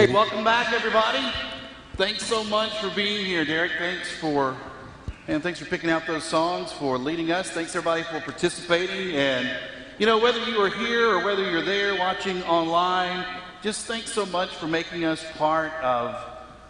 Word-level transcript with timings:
Hey, 0.00 0.10
welcome 0.10 0.42
back, 0.42 0.72
everybody. 0.72 1.22
Thanks 1.96 2.24
so 2.24 2.42
much 2.42 2.74
for 2.78 2.88
being 2.88 3.26
here, 3.26 3.44
Derek. 3.44 3.72
Thanks 3.78 4.10
for 4.10 4.56
and 5.28 5.42
thanks 5.42 5.58
for 5.58 5.66
picking 5.66 5.90
out 5.90 6.06
those 6.06 6.24
songs, 6.24 6.72
for 6.72 6.96
leading 6.96 7.30
us. 7.30 7.50
Thanks 7.50 7.76
everybody 7.76 8.04
for 8.04 8.18
participating. 8.20 9.14
And 9.14 9.54
you 9.98 10.06
know, 10.06 10.16
whether 10.16 10.42
you 10.48 10.56
are 10.62 10.70
here 10.70 11.10
or 11.10 11.22
whether 11.22 11.42
you're 11.50 11.60
there 11.60 11.96
watching 11.96 12.42
online, 12.44 13.26
just 13.62 13.84
thanks 13.84 14.10
so 14.10 14.24
much 14.24 14.56
for 14.56 14.66
making 14.66 15.04
us 15.04 15.22
part 15.36 15.70
of 15.82 16.16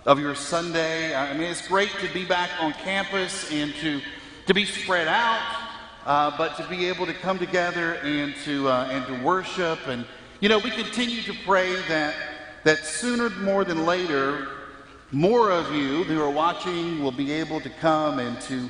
of 0.07 0.19
your 0.19 0.35
Sunday. 0.35 1.15
I 1.15 1.33
mean, 1.33 1.53
it's 1.53 1.69
great 1.69 1.93
to 2.01 2.13
be 2.13 2.25
back 2.25 2.51
on 2.59 2.73
campus 2.73 3.49
and 3.53 3.73
to 3.77 4.01
to 4.47 4.55
be 4.55 4.65
spread 4.65 5.07
out, 5.07 5.41
uh, 6.05 6.37
but 6.37 6.57
to 6.57 6.67
be 6.69 6.87
able 6.87 7.07
to 7.07 7.15
come 7.15 7.39
together 7.39 7.95
and 8.03 8.35
to 8.45 8.69
uh, 8.69 8.89
and 8.91 9.07
to 9.07 9.25
worship. 9.25 9.87
And 9.87 10.05
you 10.41 10.49
know, 10.49 10.59
we 10.59 10.73
continue 10.73 11.23
to 11.23 11.35
pray 11.45 11.77
that 11.83 12.30
that 12.65 12.85
sooner 12.85 13.31
more 13.31 13.65
than 13.65 13.87
later, 13.87 14.49
more 15.13 15.51
of 15.51 15.75
you 15.75 16.05
who 16.05 16.21
are 16.23 16.31
watching 16.31 17.03
will 17.03 17.13
be 17.13 17.33
able 17.33 17.61
to 17.61 17.71
come 17.71 18.19
and 18.19 18.41
to 18.43 18.69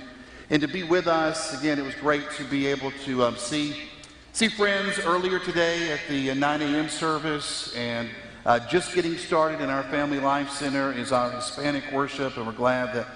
and 0.48 0.60
to 0.62 0.68
be 0.68 0.82
with 0.82 1.06
us. 1.06 1.58
Again, 1.58 1.78
it 1.78 1.84
was 1.84 1.94
great 1.94 2.28
to 2.32 2.44
be 2.44 2.66
able 2.66 2.90
to 3.04 3.24
um, 3.24 3.36
see 3.36 3.76
see 4.32 4.48
friends 4.48 4.98
earlier 4.98 5.38
today 5.38 5.92
at 5.92 6.00
the 6.08 6.30
uh, 6.30 6.34
9 6.34 6.62
a.m. 6.62 6.88
service 6.88 7.74
and. 7.74 8.08
Uh, 8.46 8.58
just 8.58 8.94
getting 8.94 9.18
started 9.18 9.60
in 9.60 9.68
our 9.68 9.82
Family 9.84 10.18
Life 10.18 10.48
Center 10.48 10.94
is 10.94 11.12
our 11.12 11.30
Hispanic 11.30 11.84
worship, 11.92 12.38
and 12.38 12.46
we're 12.46 12.54
glad 12.54 12.94
that 12.94 13.06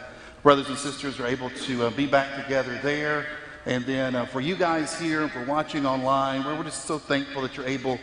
brothers 0.43 0.68
and 0.68 0.77
sisters 0.77 1.18
are 1.18 1.27
able 1.27 1.48
to 1.48 1.87
uh, 1.87 1.91
be 1.91 2.04
back 2.04 2.43
together 2.43 2.79
there. 2.82 3.24
And 3.65 3.87
then 3.87 4.15
uh, 4.15 4.27
for 4.27 4.43
you 4.43 4.54
guys 4.54 5.01
here 5.01 5.23
and 5.23 5.32
for 5.32 5.43
watching 5.46 5.87
online, 5.87 6.45
we're 6.45 6.62
just 6.65 6.84
so 6.84 6.98
thankful 6.98 7.41
that 7.41 7.56
you're 7.56 7.66
able 7.66 7.98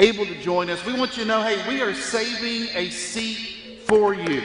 able 0.00 0.24
to 0.24 0.34
join 0.40 0.70
us. 0.70 0.84
We 0.84 0.94
want 0.94 1.16
you 1.16 1.24
to 1.24 1.28
know, 1.28 1.42
hey, 1.42 1.62
we 1.68 1.82
are 1.82 1.94
saving 1.94 2.74
a 2.74 2.88
seat 2.90 3.80
for 3.84 4.14
you. 4.14 4.42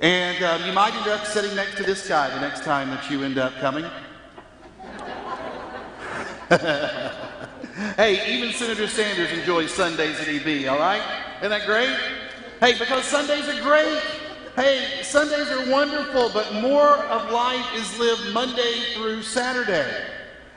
And 0.00 0.42
um, 0.42 0.64
you 0.64 0.72
might 0.72 0.92
end 0.94 1.08
up 1.08 1.24
sitting 1.24 1.54
next 1.54 1.76
to 1.76 1.84
this 1.84 2.06
guy 2.06 2.28
the 2.30 2.40
next 2.40 2.64
time 2.64 2.90
that 2.90 3.08
you 3.08 3.22
end 3.22 3.38
up 3.38 3.54
coming. 3.60 3.84
hey, 7.96 8.36
even 8.36 8.52
Senator 8.52 8.88
Sanders 8.88 9.30
enjoys 9.32 9.72
Sundays 9.72 10.20
at 10.20 10.28
EB, 10.28 10.68
all 10.68 10.78
right? 10.78 11.02
Isn't 11.38 11.50
that 11.50 11.64
great? 11.64 11.96
Hey, 12.60 12.76
because 12.76 13.04
Sundays 13.04 13.48
are 13.48 13.62
great. 13.62 14.02
Hey, 14.56 15.00
Sundays 15.02 15.48
are 15.48 15.70
wonderful, 15.70 16.30
but 16.30 16.54
more 16.54 16.96
of 17.06 17.30
life 17.30 17.66
is 17.76 17.98
lived 17.98 18.32
Monday 18.32 18.82
through 18.94 19.22
Saturday. 19.22 19.90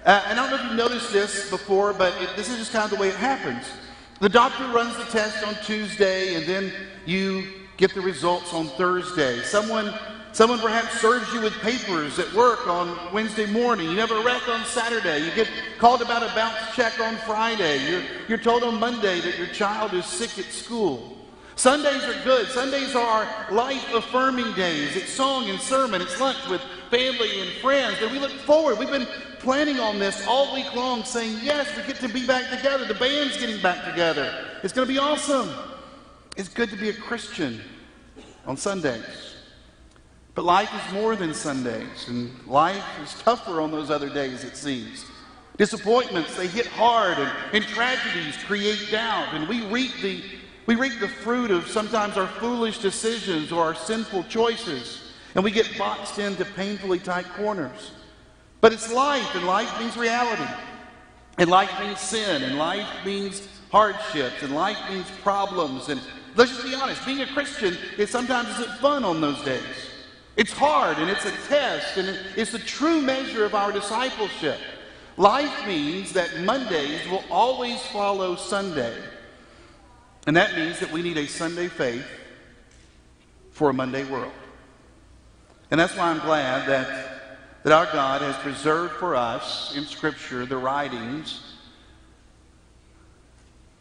Uh, 0.03 0.23
and 0.27 0.39
I 0.39 0.49
don't 0.49 0.51
know 0.51 0.55
if 0.57 0.63
you've 0.63 0.89
noticed 0.89 1.13
this 1.13 1.49
before, 1.49 1.93
but 1.93 2.19
it, 2.21 2.35
this 2.35 2.49
is 2.49 2.57
just 2.57 2.71
kind 2.71 2.85
of 2.85 2.89
the 2.89 2.97
way 2.97 3.09
it 3.09 3.15
happens. 3.15 3.65
The 4.19 4.27
doctor 4.27 4.67
runs 4.67 4.97
the 4.97 5.05
test 5.05 5.47
on 5.47 5.55
Tuesday, 5.63 6.35
and 6.35 6.45
then 6.45 6.73
you 7.05 7.47
get 7.77 7.93
the 7.93 8.01
results 8.01 8.53
on 8.53 8.67
Thursday. 8.67 9.39
Someone, 9.43 9.93
someone 10.33 10.59
perhaps 10.59 10.99
serves 10.99 11.33
you 11.33 11.39
with 11.39 11.53
papers 11.61 12.19
at 12.19 12.31
work 12.33 12.67
on 12.67 13.13
Wednesday 13.13 13.45
morning. 13.45 13.89
You 13.89 13.97
have 13.99 14.11
a 14.11 14.21
wreck 14.21 14.45
on 14.49 14.65
Saturday. 14.65 15.19
You 15.19 15.31
get 15.35 15.47
called 15.77 16.01
about 16.01 16.21
a 16.21 16.35
bounce 16.35 16.57
check 16.75 16.99
on 16.99 17.15
Friday. 17.15 17.89
You're, 17.89 18.03
you're 18.27 18.37
told 18.37 18.63
on 18.63 18.77
Monday 18.77 19.21
that 19.21 19.37
your 19.37 19.47
child 19.47 19.93
is 19.93 20.05
sick 20.05 20.37
at 20.37 20.51
school. 20.51 21.15
Sundays 21.59 22.05
are 22.05 22.23
good. 22.23 22.47
Sundays 22.47 22.95
are 22.95 23.27
life 23.51 23.85
affirming 23.93 24.53
days. 24.53 24.95
It's 24.95 25.11
song 25.11 25.49
and 25.49 25.59
sermon. 25.59 26.01
It's 26.01 26.17
lunch 26.17 26.37
with 26.47 26.61
family 26.89 27.41
and 27.41 27.49
friends. 27.57 27.97
And 28.01 28.09
we 28.13 28.17
look 28.17 28.31
forward. 28.31 28.79
We've 28.79 28.89
been 28.89 29.09
planning 29.39 29.77
on 29.77 29.99
this 29.99 30.25
all 30.25 30.53
week 30.55 30.73
long, 30.73 31.03
saying, 31.03 31.37
yes, 31.43 31.67
we 31.75 31.83
get 31.83 31.97
to 31.97 32.07
be 32.07 32.25
back 32.25 32.49
together. 32.49 32.85
The 32.85 32.93
band's 32.93 33.35
getting 33.35 33.61
back 33.61 33.83
together. 33.83 34.33
It's 34.63 34.71
going 34.71 34.87
to 34.87 34.93
be 34.93 34.99
awesome. 34.99 35.49
It's 36.37 36.47
good 36.47 36.69
to 36.69 36.77
be 36.77 36.91
a 36.91 36.93
Christian 36.93 37.59
on 38.45 38.55
Sundays. 38.55 39.35
But 40.35 40.45
life 40.45 40.71
is 40.73 40.93
more 40.93 41.17
than 41.17 41.33
Sundays, 41.33 42.07
and 42.07 42.31
life 42.47 42.85
is 43.03 43.13
tougher 43.21 43.59
on 43.59 43.69
those 43.69 43.89
other 43.91 44.07
days, 44.07 44.45
it 44.45 44.55
seems. 44.55 45.05
Disappointments, 45.57 46.37
they 46.37 46.47
hit 46.47 46.67
hard, 46.67 47.17
and, 47.17 47.29
and 47.51 47.65
tragedies 47.65 48.37
create 48.45 48.87
doubt, 48.91 49.33
and 49.33 49.45
we 49.49 49.65
reap 49.65 49.91
the 50.01 50.23
we 50.69 50.75
reap 50.75 50.99
the 50.99 51.07
fruit 51.07 51.49
of 51.49 51.67
sometimes 51.67 52.15
our 52.15 52.27
foolish 52.27 52.77
decisions 52.77 53.51
or 53.51 53.63
our 53.63 53.73
sinful 53.73 54.23
choices, 54.25 55.01
and 55.33 55.43
we 55.43 55.49
get 55.49 55.67
boxed 55.79 56.19
into 56.19 56.45
painfully 56.45 56.99
tight 56.99 57.25
corners. 57.33 57.89
But 58.61 58.71
it's 58.71 58.93
life, 58.93 59.33
and 59.33 59.47
life 59.47 59.79
means 59.79 59.97
reality. 59.97 60.45
And 61.39 61.49
life 61.49 61.71
means 61.79 61.99
sin, 61.99 62.43
and 62.43 62.59
life 62.59 62.87
means 63.03 63.47
hardships, 63.71 64.43
and 64.43 64.53
life 64.53 64.77
means 64.91 65.09
problems. 65.23 65.89
And 65.89 65.99
let's 66.35 66.51
just 66.51 66.63
be 66.63 66.75
honest, 66.75 67.03
being 67.03 67.21
a 67.21 67.33
Christian 67.33 67.75
is 67.97 68.11
sometimes 68.11 68.49
isn't 68.59 68.77
fun 68.77 69.03
on 69.03 69.21
those 69.21 69.41
days. 69.43 69.89
It's 70.37 70.53
hard, 70.53 70.99
and 70.99 71.09
it's 71.09 71.25
a 71.25 71.31
test, 71.47 71.97
and 71.97 72.15
it's 72.35 72.51
the 72.51 72.59
true 72.59 73.01
measure 73.01 73.43
of 73.43 73.55
our 73.55 73.71
discipleship. 73.71 74.59
Life 75.17 75.65
means 75.65 76.13
that 76.13 76.41
Mondays 76.41 77.09
will 77.09 77.23
always 77.31 77.81
follow 77.87 78.35
Sunday. 78.35 78.95
And 80.29 80.37
that 80.37 80.55
means 80.55 80.79
that 80.79 80.91
we 80.91 81.01
need 81.01 81.17
a 81.17 81.25
Sunday 81.25 81.67
faith 81.67 82.05
for 83.49 83.71
a 83.71 83.73
Monday 83.73 84.03
world. 84.03 84.31
And 85.71 85.79
that's 85.79 85.97
why 85.97 86.11
I'm 86.11 86.19
glad 86.19 86.69
that, 86.69 87.63
that 87.63 87.73
our 87.73 87.87
God 87.91 88.21
has 88.21 88.35
preserved 88.35 88.93
for 88.97 89.15
us 89.15 89.75
in 89.75 89.85
Scripture 89.85 90.45
the 90.45 90.55
writings 90.55 91.41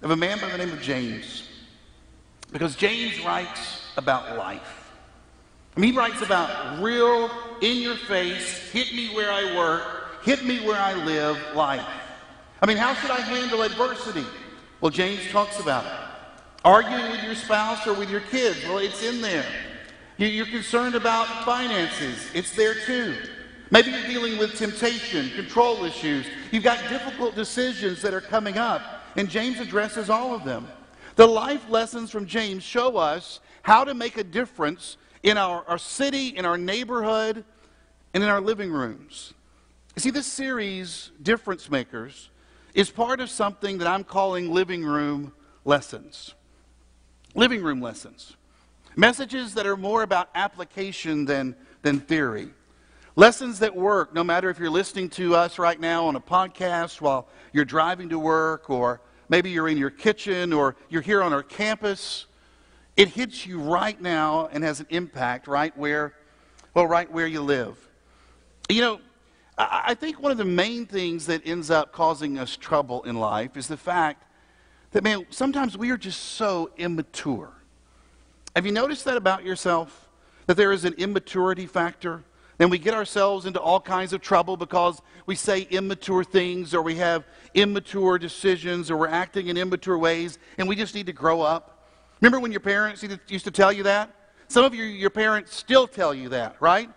of 0.00 0.10
a 0.10 0.16
man 0.16 0.40
by 0.40 0.48
the 0.48 0.56
name 0.56 0.72
of 0.72 0.80
James. 0.80 1.46
Because 2.50 2.76
James 2.76 3.22
writes 3.22 3.82
about 3.98 4.38
life. 4.38 4.90
I 5.76 5.80
mean, 5.80 5.92
he 5.92 5.98
writes 5.98 6.22
about 6.22 6.82
real, 6.82 7.30
in 7.60 7.76
your 7.82 7.96
face, 7.96 8.72
hit 8.72 8.94
me 8.94 9.14
where 9.14 9.30
I 9.30 9.54
work, 9.54 10.24
hit 10.24 10.46
me 10.46 10.66
where 10.66 10.80
I 10.80 10.94
live 10.94 11.36
life. 11.54 11.84
I 12.62 12.64
mean, 12.64 12.78
how 12.78 12.94
should 12.94 13.10
I 13.10 13.20
handle 13.20 13.60
adversity? 13.60 14.24
Well, 14.80 14.90
James 14.90 15.28
talks 15.30 15.60
about 15.60 15.84
it. 15.84 16.07
Arguing 16.64 17.10
with 17.12 17.22
your 17.22 17.34
spouse 17.34 17.86
or 17.86 17.94
with 17.94 18.10
your 18.10 18.20
kids, 18.20 18.62
well, 18.64 18.78
it's 18.78 19.02
in 19.02 19.20
there. 19.20 19.46
You're 20.16 20.46
concerned 20.46 20.96
about 20.96 21.44
finances, 21.44 22.28
it's 22.34 22.54
there 22.56 22.74
too. 22.74 23.14
Maybe 23.70 23.90
you're 23.90 24.06
dealing 24.06 24.38
with 24.38 24.56
temptation, 24.56 25.30
control 25.30 25.84
issues. 25.84 26.26
You've 26.50 26.64
got 26.64 26.88
difficult 26.88 27.34
decisions 27.34 28.02
that 28.02 28.14
are 28.14 28.20
coming 28.20 28.58
up, 28.58 28.82
and 29.14 29.28
James 29.28 29.60
addresses 29.60 30.10
all 30.10 30.34
of 30.34 30.44
them. 30.44 30.66
The 31.16 31.26
life 31.26 31.68
lessons 31.68 32.10
from 32.10 32.26
James 32.26 32.64
show 32.64 32.96
us 32.96 33.40
how 33.62 33.84
to 33.84 33.94
make 33.94 34.16
a 34.16 34.24
difference 34.24 34.96
in 35.22 35.36
our, 35.36 35.64
our 35.68 35.78
city, 35.78 36.28
in 36.28 36.44
our 36.44 36.58
neighborhood, 36.58 37.44
and 38.14 38.22
in 38.22 38.28
our 38.28 38.40
living 38.40 38.72
rooms. 38.72 39.34
You 39.94 40.00
see, 40.00 40.10
this 40.10 40.26
series, 40.26 41.10
Difference 41.22 41.70
Makers, 41.70 42.30
is 42.74 42.90
part 42.90 43.20
of 43.20 43.30
something 43.30 43.78
that 43.78 43.86
I'm 43.86 44.02
calling 44.02 44.52
living 44.52 44.84
room 44.84 45.32
lessons 45.64 46.34
living 47.38 47.62
room 47.62 47.80
lessons, 47.80 48.36
messages 48.96 49.54
that 49.54 49.64
are 49.64 49.76
more 49.76 50.02
about 50.02 50.28
application 50.34 51.24
than, 51.24 51.54
than 51.82 52.00
theory. 52.00 52.48
Lessons 53.14 53.60
that 53.60 53.76
work, 53.76 54.12
no 54.12 54.24
matter 54.24 54.50
if 54.50 54.58
you're 54.58 54.68
listening 54.70 55.08
to 55.08 55.36
us 55.36 55.56
right 55.56 55.78
now 55.78 56.06
on 56.06 56.16
a 56.16 56.20
podcast 56.20 57.00
while 57.00 57.28
you're 57.52 57.64
driving 57.64 58.08
to 58.08 58.18
work, 58.18 58.68
or 58.68 59.00
maybe 59.28 59.50
you're 59.50 59.68
in 59.68 59.78
your 59.78 59.90
kitchen, 59.90 60.52
or 60.52 60.74
you're 60.88 61.02
here 61.02 61.22
on 61.22 61.32
our 61.32 61.44
campus. 61.44 62.26
It 62.96 63.08
hits 63.08 63.46
you 63.46 63.60
right 63.60 64.00
now 64.00 64.48
and 64.52 64.64
has 64.64 64.80
an 64.80 64.86
impact 64.90 65.46
right 65.46 65.76
where, 65.78 66.14
well, 66.74 66.88
right 66.88 67.10
where 67.10 67.28
you 67.28 67.40
live. 67.40 67.76
You 68.68 68.80
know, 68.80 69.00
I 69.56 69.94
think 69.94 70.20
one 70.20 70.32
of 70.32 70.38
the 70.38 70.44
main 70.44 70.86
things 70.86 71.26
that 71.26 71.42
ends 71.44 71.70
up 71.70 71.92
causing 71.92 72.36
us 72.36 72.56
trouble 72.56 73.04
in 73.04 73.14
life 73.14 73.56
is 73.56 73.68
the 73.68 73.76
fact 73.76 74.24
that, 74.92 75.04
man, 75.04 75.26
sometimes 75.30 75.76
we 75.76 75.90
are 75.90 75.96
just 75.96 76.20
so 76.20 76.70
immature. 76.76 77.52
Have 78.56 78.66
you 78.66 78.72
noticed 78.72 79.04
that 79.04 79.16
about 79.16 79.44
yourself? 79.44 80.08
That 80.46 80.56
there 80.56 80.72
is 80.72 80.84
an 80.84 80.94
immaturity 80.94 81.66
factor? 81.66 82.24
And 82.58 82.70
we 82.70 82.78
get 82.78 82.94
ourselves 82.94 83.46
into 83.46 83.60
all 83.60 83.80
kinds 83.80 84.12
of 84.12 84.20
trouble 84.20 84.56
because 84.56 85.00
we 85.26 85.36
say 85.36 85.62
immature 85.70 86.24
things 86.24 86.74
or 86.74 86.82
we 86.82 86.96
have 86.96 87.24
immature 87.54 88.18
decisions 88.18 88.90
or 88.90 88.96
we're 88.96 89.08
acting 89.08 89.46
in 89.46 89.56
immature 89.56 89.96
ways 89.96 90.38
and 90.56 90.68
we 90.68 90.74
just 90.74 90.94
need 90.94 91.06
to 91.06 91.12
grow 91.12 91.40
up. 91.40 91.86
Remember 92.20 92.40
when 92.40 92.50
your 92.50 92.60
parents 92.60 93.04
used 93.28 93.44
to 93.44 93.52
tell 93.52 93.72
you 93.72 93.84
that? 93.84 94.10
Some 94.48 94.64
of 94.64 94.74
you, 94.74 94.82
your 94.82 95.10
parents 95.10 95.54
still 95.54 95.86
tell 95.86 96.12
you 96.12 96.30
that, 96.30 96.56
right? 96.58 96.90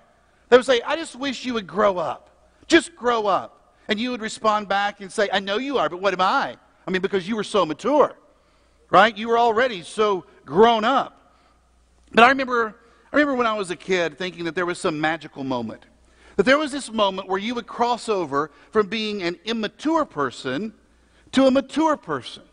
They 0.49 0.57
would 0.57 0.65
say, 0.65 0.81
I 0.81 0.95
just 0.95 1.15
wish 1.15 1.45
you 1.45 1.53
would 1.53 1.67
grow 1.67 1.97
up. 1.97 2.29
Just 2.67 2.95
grow 2.95 3.27
up. 3.27 3.75
And 3.87 3.99
you 3.99 4.11
would 4.11 4.21
respond 4.21 4.67
back 4.67 5.01
and 5.01 5.11
say, 5.11 5.29
I 5.31 5.39
know 5.39 5.57
you 5.57 5.77
are, 5.77 5.89
but 5.89 6.01
what 6.01 6.13
am 6.13 6.21
I? 6.21 6.57
I 6.87 6.91
mean, 6.91 7.01
because 7.01 7.27
you 7.27 7.35
were 7.35 7.43
so 7.43 7.65
mature, 7.65 8.15
right? 8.89 9.15
You 9.15 9.29
were 9.29 9.37
already 9.37 9.83
so 9.83 10.25
grown 10.45 10.83
up. 10.83 11.35
But 12.11 12.23
I 12.23 12.29
remember, 12.29 12.75
I 13.11 13.15
remember 13.15 13.35
when 13.35 13.47
I 13.47 13.53
was 13.53 13.71
a 13.71 13.75
kid 13.75 14.17
thinking 14.17 14.45
that 14.45 14.55
there 14.55 14.65
was 14.65 14.79
some 14.79 14.99
magical 14.99 15.43
moment. 15.43 15.85
That 16.35 16.43
there 16.43 16.57
was 16.57 16.71
this 16.71 16.91
moment 16.91 17.27
where 17.27 17.39
you 17.39 17.55
would 17.55 17.67
cross 17.67 18.09
over 18.09 18.51
from 18.71 18.87
being 18.87 19.21
an 19.21 19.37
immature 19.45 20.05
person 20.05 20.73
to 21.33 21.45
a 21.45 21.51
mature 21.51 21.97
person. 21.97 22.43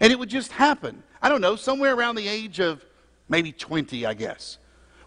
And 0.00 0.12
it 0.12 0.18
would 0.18 0.28
just 0.28 0.52
happen. 0.52 1.02
I 1.22 1.28
don't 1.28 1.40
know, 1.40 1.56
somewhere 1.56 1.94
around 1.94 2.16
the 2.16 2.28
age 2.28 2.60
of 2.60 2.84
maybe 3.28 3.52
20, 3.52 4.06
I 4.06 4.14
guess, 4.14 4.58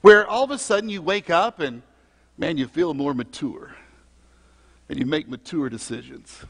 where 0.01 0.27
all 0.27 0.43
of 0.43 0.51
a 0.51 0.57
sudden 0.57 0.89
you 0.89 1.01
wake 1.01 1.29
up 1.29 1.59
and, 1.59 1.81
man, 2.37 2.57
you 2.57 2.67
feel 2.67 2.93
more 2.93 3.13
mature. 3.13 3.75
And 4.89 4.97
you 4.97 5.05
make 5.05 5.29
mature 5.29 5.69
decisions. 5.69 6.43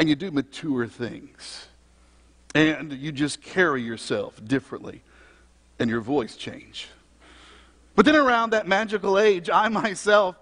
And 0.00 0.08
you 0.08 0.16
do 0.16 0.30
mature 0.30 0.86
things. 0.86 1.66
And 2.54 2.90
you 2.90 3.12
just 3.12 3.42
carry 3.42 3.82
yourself 3.82 4.42
differently. 4.42 5.02
And 5.78 5.90
your 5.90 6.00
voice 6.00 6.36
change. 6.36 6.88
But 7.96 8.06
then 8.06 8.16
around 8.16 8.50
that 8.50 8.66
magical 8.66 9.18
age, 9.18 9.50
I 9.52 9.68
myself 9.68 10.36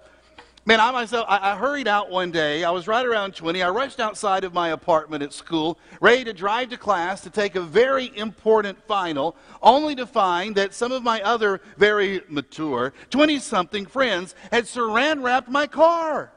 Man, 0.65 0.81
I 0.81 0.91
myself, 0.91 1.25
I, 1.31 1.53
I, 1.53 1.57
hurried 1.57 1.89
out 1.89 2.11
one 2.11 2.31
day. 2.31 2.63
I 2.63 2.71
was 2.71 2.87
right 2.87 3.07
around 3.07 3.35
20. 3.35 3.63
I 3.63 3.71
rushed 3.71 4.01
outside 4.01 4.45
of 4.45 4.53
my 4.53 4.69
apartment 4.69 5.23
at 5.23 5.33
school, 5.33 5.79
ready 5.99 6.25
to 6.25 6.35
drive 6.35 6.69
to 6.69 6.77
class 6.77 7.23
to 7.23 7.31
take 7.31 7.57
a 7.57 7.63
very 7.63 8.15
important 8.19 8.77
final, 8.87 9.35
only 9.63 9.95
to 9.95 10.05
find 10.05 10.55
that 10.57 10.75
some 10.75 10.93
of 10.93 11.03
my 11.03 11.23
other 11.23 11.63
very 11.79 12.21
mature 12.29 12.93
20 13.09 13.39
something 13.39 13.87
friends 13.87 14.35
had 14.53 14.65
saran 14.65 15.23
wrapped 15.23 15.49
my 15.49 15.67
car. 15.67 16.33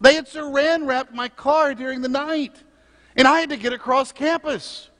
They 0.00 0.14
had 0.14 0.26
saran 0.26 0.86
wrapped 0.86 1.12
my 1.12 1.28
car 1.28 1.74
during 1.74 2.00
the 2.02 2.08
night, 2.08 2.62
and 3.16 3.26
I 3.26 3.40
had 3.40 3.50
to 3.50 3.56
get 3.56 3.72
across 3.72 4.12
campus. 4.12 4.90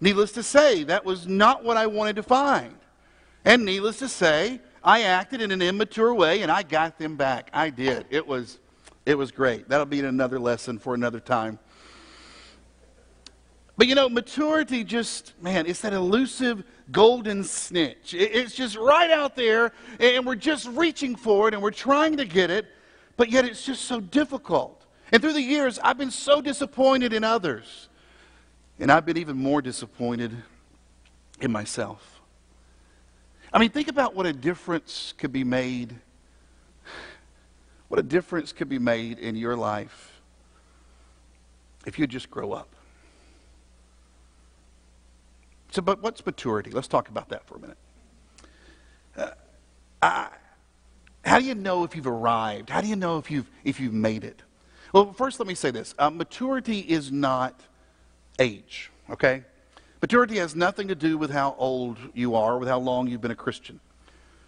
Needless 0.00 0.32
to 0.32 0.42
say, 0.42 0.84
that 0.84 1.04
was 1.04 1.26
not 1.26 1.64
what 1.64 1.76
I 1.76 1.86
wanted 1.86 2.16
to 2.16 2.22
find. 2.22 2.74
And 3.44 3.64
needless 3.64 3.98
to 3.98 4.08
say, 4.08 4.60
I 4.82 5.02
acted 5.02 5.40
in 5.40 5.50
an 5.50 5.60
immature 5.60 6.14
way 6.14 6.42
and 6.42 6.52
I 6.52 6.62
got 6.62 6.98
them 6.98 7.16
back. 7.16 7.50
I 7.52 7.70
did. 7.70 8.06
It 8.10 8.26
was, 8.26 8.58
it 9.04 9.16
was 9.16 9.32
great. 9.32 9.68
That'll 9.68 9.86
be 9.86 10.00
another 10.00 10.38
lesson 10.38 10.78
for 10.78 10.94
another 10.94 11.20
time. 11.20 11.58
But 13.76 13.86
you 13.86 13.94
know, 13.94 14.08
maturity 14.08 14.84
just, 14.84 15.34
man, 15.42 15.66
it's 15.66 15.80
that 15.80 15.92
elusive 15.92 16.64
golden 16.90 17.44
snitch. 17.44 18.14
It's 18.14 18.54
just 18.54 18.76
right 18.76 19.10
out 19.10 19.36
there, 19.36 19.72
and 20.00 20.24
we're 20.26 20.34
just 20.36 20.66
reaching 20.68 21.16
for 21.16 21.48
it 21.48 21.54
and 21.54 21.62
we're 21.62 21.70
trying 21.70 22.16
to 22.16 22.24
get 22.24 22.50
it, 22.50 22.66
but 23.18 23.30
yet 23.30 23.44
it's 23.44 23.66
just 23.66 23.84
so 23.84 24.00
difficult. 24.00 24.86
And 25.12 25.20
through 25.20 25.34
the 25.34 25.42
years, 25.42 25.78
I've 25.80 25.98
been 25.98 26.12
so 26.12 26.40
disappointed 26.40 27.12
in 27.12 27.24
others, 27.24 27.88
and 28.78 28.90
I've 28.90 29.04
been 29.04 29.18
even 29.18 29.36
more 29.36 29.60
disappointed 29.60 30.34
in 31.40 31.52
myself. 31.52 32.20
I 33.52 33.58
mean, 33.58 33.70
think 33.70 33.88
about 33.88 34.14
what 34.14 34.24
a 34.24 34.32
difference 34.32 35.14
could 35.18 35.32
be 35.32 35.44
made. 35.44 35.96
What 37.88 37.98
a 37.98 38.02
difference 38.02 38.52
could 38.52 38.68
be 38.68 38.78
made 38.78 39.18
in 39.18 39.34
your 39.34 39.56
life 39.56 40.20
if 41.86 41.98
you 41.98 42.06
just 42.06 42.30
grow 42.30 42.52
up. 42.52 42.68
So, 45.70 45.82
but 45.82 46.02
what's 46.02 46.24
maturity? 46.24 46.70
Let's 46.70 46.88
talk 46.88 47.08
about 47.08 47.30
that 47.30 47.46
for 47.46 47.56
a 47.56 47.60
minute. 47.60 47.78
Uh, 49.16 49.30
I, 50.02 50.28
how 51.28 51.38
do 51.38 51.44
you 51.44 51.54
know 51.54 51.84
if 51.84 51.94
you've 51.94 52.06
arrived? 52.06 52.70
How 52.70 52.80
do 52.80 52.88
you 52.88 52.96
know 52.96 53.18
if 53.18 53.30
you've, 53.30 53.50
if 53.64 53.80
you've 53.80 53.92
made 53.92 54.24
it? 54.24 54.42
Well, 54.92 55.12
first, 55.12 55.38
let 55.38 55.46
me 55.46 55.54
say 55.54 55.70
this 55.70 55.94
uh, 55.98 56.10
maturity 56.10 56.80
is 56.80 57.12
not 57.12 57.60
age, 58.38 58.90
okay? 59.10 59.44
Maturity 60.00 60.36
has 60.36 60.54
nothing 60.54 60.88
to 60.88 60.94
do 60.94 61.18
with 61.18 61.30
how 61.30 61.56
old 61.58 61.98
you 62.14 62.34
are, 62.34 62.58
with 62.58 62.68
how 62.68 62.78
long 62.78 63.08
you've 63.08 63.20
been 63.20 63.30
a 63.30 63.36
Christian. 63.36 63.80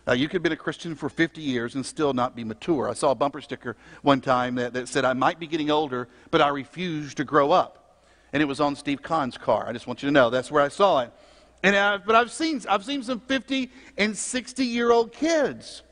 Uh, 0.08 0.12
you 0.12 0.28
could 0.28 0.36
have 0.36 0.42
been 0.42 0.52
a 0.52 0.56
Christian 0.56 0.94
for 0.94 1.08
50 1.08 1.40
years 1.40 1.74
and 1.74 1.84
still 1.84 2.12
not 2.12 2.34
be 2.34 2.44
mature. 2.44 2.88
I 2.88 2.94
saw 2.94 3.10
a 3.10 3.14
bumper 3.14 3.40
sticker 3.40 3.76
one 4.02 4.20
time 4.20 4.54
that, 4.54 4.72
that 4.72 4.88
said, 4.88 5.04
I 5.04 5.12
might 5.12 5.38
be 5.38 5.46
getting 5.46 5.70
older, 5.70 6.08
but 6.30 6.40
I 6.40 6.48
refuse 6.48 7.14
to 7.14 7.24
grow 7.24 7.52
up. 7.52 8.04
And 8.32 8.42
it 8.42 8.46
was 8.46 8.60
on 8.60 8.76
Steve 8.76 9.02
Kahn's 9.02 9.36
car. 9.36 9.68
I 9.68 9.72
just 9.72 9.86
want 9.86 10.02
you 10.02 10.08
to 10.08 10.12
know 10.12 10.30
that's 10.30 10.50
where 10.50 10.62
I 10.62 10.68
saw 10.68 11.00
it. 11.00 11.12
And 11.62 11.76
I, 11.76 11.98
but 11.98 12.14
I've 12.14 12.30
seen, 12.30 12.62
I've 12.68 12.84
seen 12.84 13.02
some 13.02 13.20
50 13.20 13.70
and 13.98 14.16
60 14.16 14.64
year 14.64 14.90
old 14.90 15.12
kids. 15.12 15.82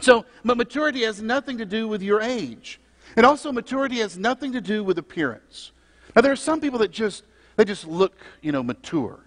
So, 0.00 0.24
but 0.44 0.56
maturity 0.56 1.02
has 1.02 1.22
nothing 1.22 1.58
to 1.58 1.66
do 1.66 1.88
with 1.88 2.02
your 2.02 2.20
age. 2.20 2.80
And 3.16 3.26
also, 3.26 3.52
maturity 3.52 3.98
has 3.98 4.16
nothing 4.16 4.52
to 4.52 4.60
do 4.60 4.84
with 4.84 4.98
appearance. 4.98 5.72
Now, 6.14 6.22
there 6.22 6.32
are 6.32 6.36
some 6.36 6.60
people 6.60 6.78
that 6.78 6.90
just 6.90 7.24
they 7.60 7.66
just 7.66 7.86
look, 7.86 8.14
you 8.40 8.52
know, 8.52 8.62
mature. 8.62 9.20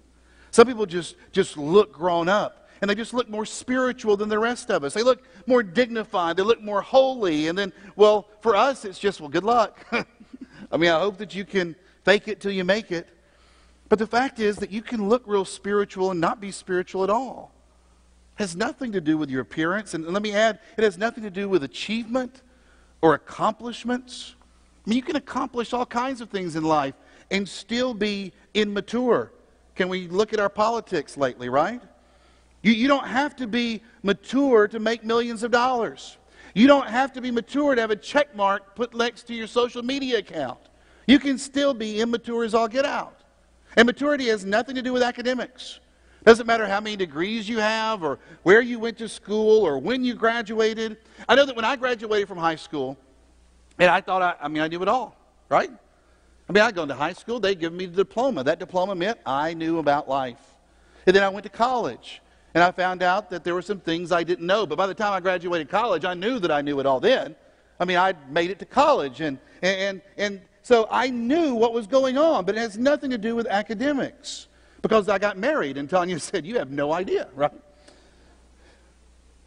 Some 0.49 0.65
people 0.65 0.87
just, 0.87 1.15
just 1.31 1.55
look 1.55 1.93
grown 1.93 2.27
up 2.27 2.67
and 2.81 2.89
they 2.89 2.95
just 2.95 3.13
look 3.13 3.29
more 3.29 3.45
spiritual 3.45 4.17
than 4.17 4.27
the 4.27 4.39
rest 4.39 4.71
of 4.71 4.83
us. 4.83 4.95
They 4.95 5.03
look 5.03 5.23
more 5.45 5.61
dignified. 5.61 6.37
They 6.37 6.43
look 6.43 6.59
more 6.59 6.81
holy. 6.81 7.47
And 7.47 7.55
then, 7.55 7.71
well, 7.95 8.27
for 8.41 8.55
us, 8.55 8.85
it's 8.85 8.97
just, 8.97 9.21
well, 9.21 9.29
good 9.29 9.43
luck. 9.43 9.85
I 10.71 10.77
mean, 10.77 10.89
I 10.89 10.99
hope 10.99 11.17
that 11.19 11.35
you 11.35 11.45
can 11.45 11.75
fake 12.05 12.27
it 12.27 12.41
till 12.41 12.51
you 12.51 12.63
make 12.63 12.91
it. 12.91 13.07
But 13.87 13.99
the 13.99 14.07
fact 14.07 14.39
is 14.39 14.55
that 14.57 14.71
you 14.71 14.81
can 14.81 15.07
look 15.07 15.21
real 15.27 15.45
spiritual 15.45 16.09
and 16.09 16.19
not 16.19 16.41
be 16.41 16.49
spiritual 16.51 17.03
at 17.03 17.11
all. 17.11 17.51
Has 18.35 18.55
nothing 18.55 18.91
to 18.93 19.01
do 19.01 19.17
with 19.17 19.29
your 19.29 19.41
appearance. 19.41 19.93
And 19.93 20.05
let 20.07 20.21
me 20.21 20.33
add, 20.33 20.59
it 20.77 20.83
has 20.83 20.97
nothing 20.97 21.23
to 21.23 21.29
do 21.29 21.47
with 21.47 21.63
achievement 21.63 22.41
or 23.01 23.13
accomplishments. 23.13 24.35
I 24.85 24.89
mean, 24.89 24.97
you 24.97 25.03
can 25.03 25.15
accomplish 25.15 25.73
all 25.73 25.85
kinds 25.85 26.19
of 26.19 26.29
things 26.29 26.55
in 26.55 26.63
life 26.63 26.95
and 27.31 27.47
still 27.47 27.93
be 27.93 28.33
immature. 28.53 29.31
Can 29.75 29.89
we 29.89 30.07
look 30.07 30.33
at 30.33 30.39
our 30.39 30.49
politics 30.49 31.17
lately, 31.17 31.49
right? 31.49 31.81
You, 32.61 32.73
you 32.73 32.87
don't 32.87 33.07
have 33.07 33.35
to 33.37 33.47
be 33.47 33.81
mature 34.01 34.67
to 34.67 34.79
make 34.79 35.03
millions 35.03 35.43
of 35.43 35.51
dollars. 35.51 36.17
You 36.53 36.67
don't 36.67 36.87
have 36.87 37.13
to 37.13 37.21
be 37.21 37.31
mature 37.31 37.75
to 37.75 37.81
have 37.81 37.91
a 37.91 37.95
check 37.95 38.35
mark 38.35 38.75
put 38.75 38.95
next 38.95 39.23
to 39.23 39.33
your 39.33 39.47
social 39.47 39.83
media 39.83 40.19
account. 40.19 40.59
You 41.07 41.19
can 41.19 41.37
still 41.37 41.73
be 41.73 41.99
immature 41.99 42.43
as 42.43 42.53
all 42.53 42.67
get 42.67 42.85
out. 42.85 43.19
And 43.75 43.85
maturity 43.85 44.27
has 44.27 44.45
nothing 44.45 44.75
to 44.75 44.81
do 44.81 44.93
with 44.93 45.03
academics. 45.03 45.79
Doesn't 46.23 46.47
matter 46.47 46.67
how 46.67 46.79
many 46.79 46.95
degrees 46.95 47.49
you 47.49 47.59
have 47.59 48.03
or 48.03 48.19
where 48.43 48.61
you 48.61 48.79
went 48.79 48.97
to 48.99 49.09
school 49.09 49.65
or 49.65 49.77
when 49.77 50.03
you 50.05 50.15
graduated. 50.15 50.97
I 51.27 51.35
know 51.35 51.45
that 51.45 51.55
when 51.55 51.65
I 51.65 51.75
graduated 51.75 52.27
from 52.27 52.37
high 52.37 52.55
school, 52.55 52.97
and 53.77 53.89
I 53.89 54.01
thought 54.01 54.21
I, 54.21 54.35
I 54.41 54.47
mean 54.47 54.63
I 54.63 54.67
knew 54.67 54.81
it 54.81 54.87
all, 54.87 55.17
right? 55.49 55.71
I 56.49 56.53
mean, 56.53 56.63
I'd 56.63 56.75
gone 56.75 56.87
to 56.89 56.93
high 56.93 57.13
school, 57.13 57.39
they'd 57.39 57.59
give 57.59 57.73
me 57.73 57.85
the 57.85 57.95
diploma. 57.95 58.43
That 58.43 58.59
diploma 58.59 58.95
meant 58.95 59.19
I 59.25 59.53
knew 59.53 59.79
about 59.79 60.09
life. 60.09 60.39
And 61.05 61.15
then 61.15 61.23
I 61.23 61.29
went 61.29 61.43
to 61.43 61.49
college, 61.49 62.21
and 62.53 62.63
I 62.63 62.71
found 62.71 63.01
out 63.01 63.29
that 63.29 63.43
there 63.43 63.53
were 63.53 63.61
some 63.61 63.79
things 63.79 64.11
I 64.11 64.23
didn't 64.23 64.45
know. 64.45 64.65
But 64.65 64.77
by 64.77 64.87
the 64.87 64.93
time 64.93 65.13
I 65.13 65.19
graduated 65.19 65.69
college, 65.69 66.05
I 66.05 66.13
knew 66.13 66.39
that 66.39 66.51
I 66.51 66.61
knew 66.61 66.79
it 66.79 66.85
all 66.85 66.99
then. 66.99 67.35
I 67.79 67.85
mean, 67.85 67.97
I'd 67.97 68.31
made 68.31 68.49
it 68.49 68.59
to 68.59 68.65
college, 68.65 69.21
and, 69.21 69.39
and, 69.61 70.01
and 70.17 70.41
so 70.61 70.87
I 70.91 71.09
knew 71.09 71.55
what 71.55 71.73
was 71.73 71.87
going 71.87 72.17
on, 72.17 72.45
but 72.45 72.55
it 72.55 72.59
has 72.59 72.77
nothing 72.77 73.09
to 73.09 73.17
do 73.17 73.35
with 73.35 73.47
academics. 73.47 74.47
Because 74.83 75.09
I 75.09 75.17
got 75.17 75.37
married, 75.37 75.77
and 75.77 75.89
Tanya 75.89 76.19
said, 76.19 76.45
You 76.45 76.59
have 76.59 76.69
no 76.69 76.93
idea, 76.93 77.29
right? 77.33 77.51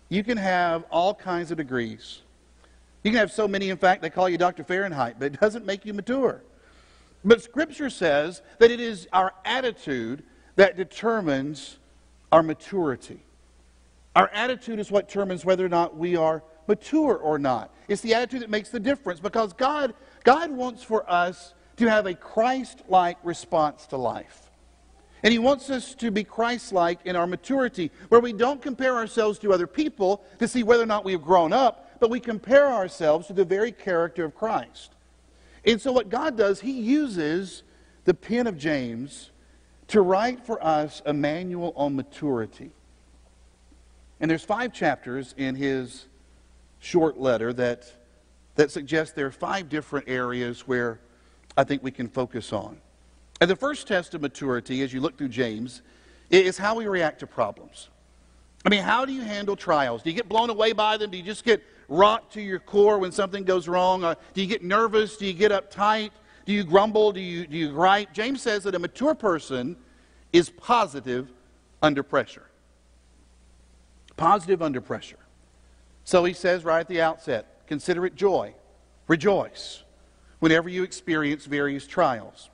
You 0.09 0.25
can 0.25 0.37
have 0.39 0.85
all 0.91 1.15
kinds 1.15 1.53
of 1.53 1.57
degrees. 1.57 2.23
You 3.05 3.13
can 3.13 3.19
have 3.19 3.31
so 3.31 3.47
many, 3.47 3.71
in 3.71 3.77
fact, 3.77 4.03
they 4.03 4.11
call 4.11 4.29
you 4.29 4.39
Dr. 4.39 4.65
Fahrenheit, 4.65 5.17
but 5.21 5.27
it 5.27 5.41
doesn't 5.41 5.65
make 5.65 5.87
you 5.87 5.95
mature. 5.95 6.43
But 7.25 7.43
Scripture 7.43 7.91
says 7.91 8.43
that 8.59 8.71
it 8.71 8.81
is 8.81 9.07
our 9.13 9.33
attitude 9.45 10.25
that 10.57 10.77
determines 10.77 11.77
our 12.33 12.43
maturity. 12.43 13.21
Our 14.15 14.29
attitude 14.33 14.79
is 14.79 14.91
what 14.91 15.09
determines 15.09 15.45
whether 15.45 15.65
or 15.65 15.69
not 15.69 15.97
we 15.97 16.17
are 16.17 16.43
mature 16.67 17.17
or 17.17 17.39
not. 17.39 17.73
It's 17.89 18.01
the 18.01 18.15
attitude 18.15 18.43
that 18.43 18.51
makes 18.51 18.71
the 18.71 18.81
difference 18.81 19.21
because 19.21 19.53
God, 19.53 19.95
God 20.25 20.51
wants 20.51 20.83
for 20.83 21.09
us 21.11 21.55
to 21.77 21.89
have 21.89 22.07
a 22.07 22.15
Christ 22.15 22.83
like 22.89 23.19
response 23.23 23.87
to 23.89 23.97
life. 23.97 24.46
And 25.27 25.33
He 25.33 25.41
wants 25.41 25.71
us 25.71 25.97
to 25.97 26.13
be 26.13 26.23
Christ 26.23 26.73
like 26.73 27.01
in 27.05 27.17
our 27.17 27.27
maturity, 27.27 27.91
where 28.11 28.21
we 28.21 28.33
don't 28.33 28.63
compare 28.63 28.95
ourselves 28.95 29.41
to 29.41 29.53
other 29.53 29.67
people 29.67 30.25
to 30.39 30.47
see 30.47 30.63
whether 30.63 30.85
or 30.85 30.87
not 30.87 31.05
we 31.05 31.11
have 31.11 31.25
grown 31.25 31.53
up, 31.53 31.99
but 31.99 32.11
we 32.11 32.21
compare 32.21 32.69
ourselves 32.69 33.27
to 33.27 33.33
the 33.33 33.45
very 33.45 33.73
character 33.73 34.25
of 34.25 34.37
Christ. 34.37 34.93
And 35.65 35.81
so, 35.81 35.91
what 35.91 36.11
God 36.11 36.37
does, 36.37 36.61
He 36.61 36.71
uses 36.71 37.65
the 38.05 38.15
pen 38.15 38.47
of 38.47 38.57
James 38.57 39.33
to 39.89 40.01
write 40.01 40.47
for 40.47 40.65
us 40.65 41.03
a 41.05 41.13
manual 41.13 41.73
on 41.75 41.97
maturity. 41.97 42.71
And 44.21 44.31
there's 44.31 44.45
five 44.45 44.73
chapters 44.73 45.35
in 45.37 45.57
his 45.57 46.07
short 46.79 47.19
letter 47.19 47.53
that, 47.55 47.93
that 48.55 48.71
suggest 48.71 49.17
there 49.17 49.27
are 49.27 49.33
five 49.33 49.69
different 49.71 50.09
areas 50.09 50.69
where 50.69 51.01
I 51.57 51.65
think 51.65 51.83
we 51.83 51.91
can 51.91 52.07
focus 52.07 52.53
on. 52.53 52.81
And 53.41 53.51
the 53.51 53.57
first 53.57 53.87
test 53.87 54.15
of 54.15 54.23
maturity, 54.23 54.83
as 54.83 54.93
you 54.93 55.01
look 55.01 55.19
through 55.19 55.29
James, 55.29 55.83
is 56.31 56.57
how 56.57 56.77
we 56.77 56.87
react 56.87 57.21
to 57.21 57.27
problems. 57.27 57.89
I 58.65 58.69
mean, 58.69 58.83
how 58.83 59.05
do 59.05 59.13
you 59.13 59.23
handle 59.23 59.55
trials? 59.55 60.03
Do 60.03 60.11
you 60.11 60.17
get 60.17 60.29
blown 60.29 60.51
away 60.51 60.73
by 60.73 60.97
them? 60.97 61.11
Do 61.11 61.17
you 61.17 61.23
just 61.23 61.45
get 61.45 61.63
rocked 61.89 62.33
to 62.33 62.41
your 62.41 62.59
core 62.59 62.99
when 62.99 63.13
something 63.13 63.45
goes 63.45 63.69
wrong? 63.69 64.03
Uh, 64.03 64.15
do 64.35 64.41
you 64.41 64.47
get 64.47 64.65
nervous? 64.65 65.17
Do 65.17 65.27
you 65.27 65.33
get 65.33 65.53
uptight? 65.53 66.11
Do 66.47 66.53
you 66.53 66.65
grumble? 66.65 67.13
Do 67.13 67.21
you, 67.21 67.47
do 67.47 67.57
you 67.57 67.71
gripe? 67.71 68.13
James 68.13 68.43
says 68.43 68.65
that 68.65 68.75
a 68.75 68.79
mature 68.79 69.15
person 69.15 69.77
is 70.33 70.51
positive 70.51 71.29
under 71.83 72.03
pressure. 72.03 72.47
Positive 74.17 74.63
under 74.63 74.81
pressure. 74.81 75.19
So 76.05 76.25
he 76.25 76.33
says 76.33 76.65
right 76.65 76.81
at 76.81 76.89
the 76.89 77.01
outset 77.01 77.67
consider 77.67 78.07
it 78.07 78.15
joy, 78.15 78.55
rejoice 79.09 79.83
whenever 80.39 80.69
you 80.69 80.83
experience 80.83 81.47
various 81.47 81.87
trials. 81.87 82.51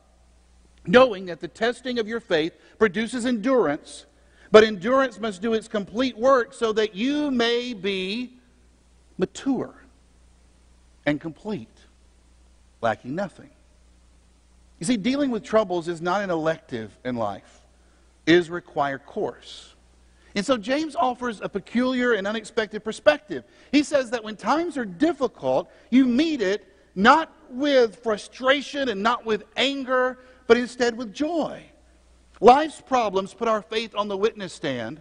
Knowing 0.87 1.27
that 1.27 1.41
the 1.41 1.49
testing 1.49 1.99
of 1.99 2.09
your 2.09 2.21
faith 2.21 2.53
produces 2.79 3.27
endurance, 3.27 4.07
but 4.51 4.65
endurance 4.65 5.21
must 5.21 5.41
do 5.41 5.55
its 5.55 5.69
complete 5.69 6.17
work 6.17 6.53
so 6.53 6.73
that 6.73 6.95
you 6.95 7.31
may 7.31 7.73
be 7.73 8.33
mature 9.19 9.75
and 11.07 11.21
complete, 11.21 11.69
lacking 12.81 13.15
nothing. 13.15 13.51
You 14.79 14.87
see, 14.87 14.97
dealing 14.97 15.31
with 15.31 15.45
troubles 15.45 15.87
is 15.87 16.03
not 16.03 16.23
an 16.23 16.31
elective 16.31 16.97
in 17.05 17.17
life, 17.17 17.61
it 18.27 18.35
is 18.35 18.51
required 18.51 19.07
course. 19.07 19.75
And 20.35 20.45
so 20.45 20.57
James 20.57 20.97
offers 20.97 21.41
a 21.43 21.49
peculiar 21.49 22.15
and 22.15 22.27
unexpected 22.27 22.83
perspective. 22.83 23.45
He 23.71 23.83
says 23.83 24.11
that 24.11 24.25
when 24.25 24.35
times 24.35 24.79
are 24.79 24.85
difficult, 24.85 25.71
you 25.91 26.07
meet 26.07 26.41
it 26.41 26.67
not 26.95 27.31
with 27.51 28.03
frustration 28.03 28.89
and 28.89 29.03
not 29.03 29.27
with 29.27 29.45
anger, 29.57 30.19
but 30.47 30.57
instead 30.57 30.97
with 30.97 31.13
joy. 31.13 31.65
Life's 32.41 32.81
problems 32.81 33.35
put 33.35 33.49
our 33.49 33.63
faith 33.63 33.95
on 33.95 34.09
the 34.09 34.17
witness 34.17 34.53
stand, 34.53 35.01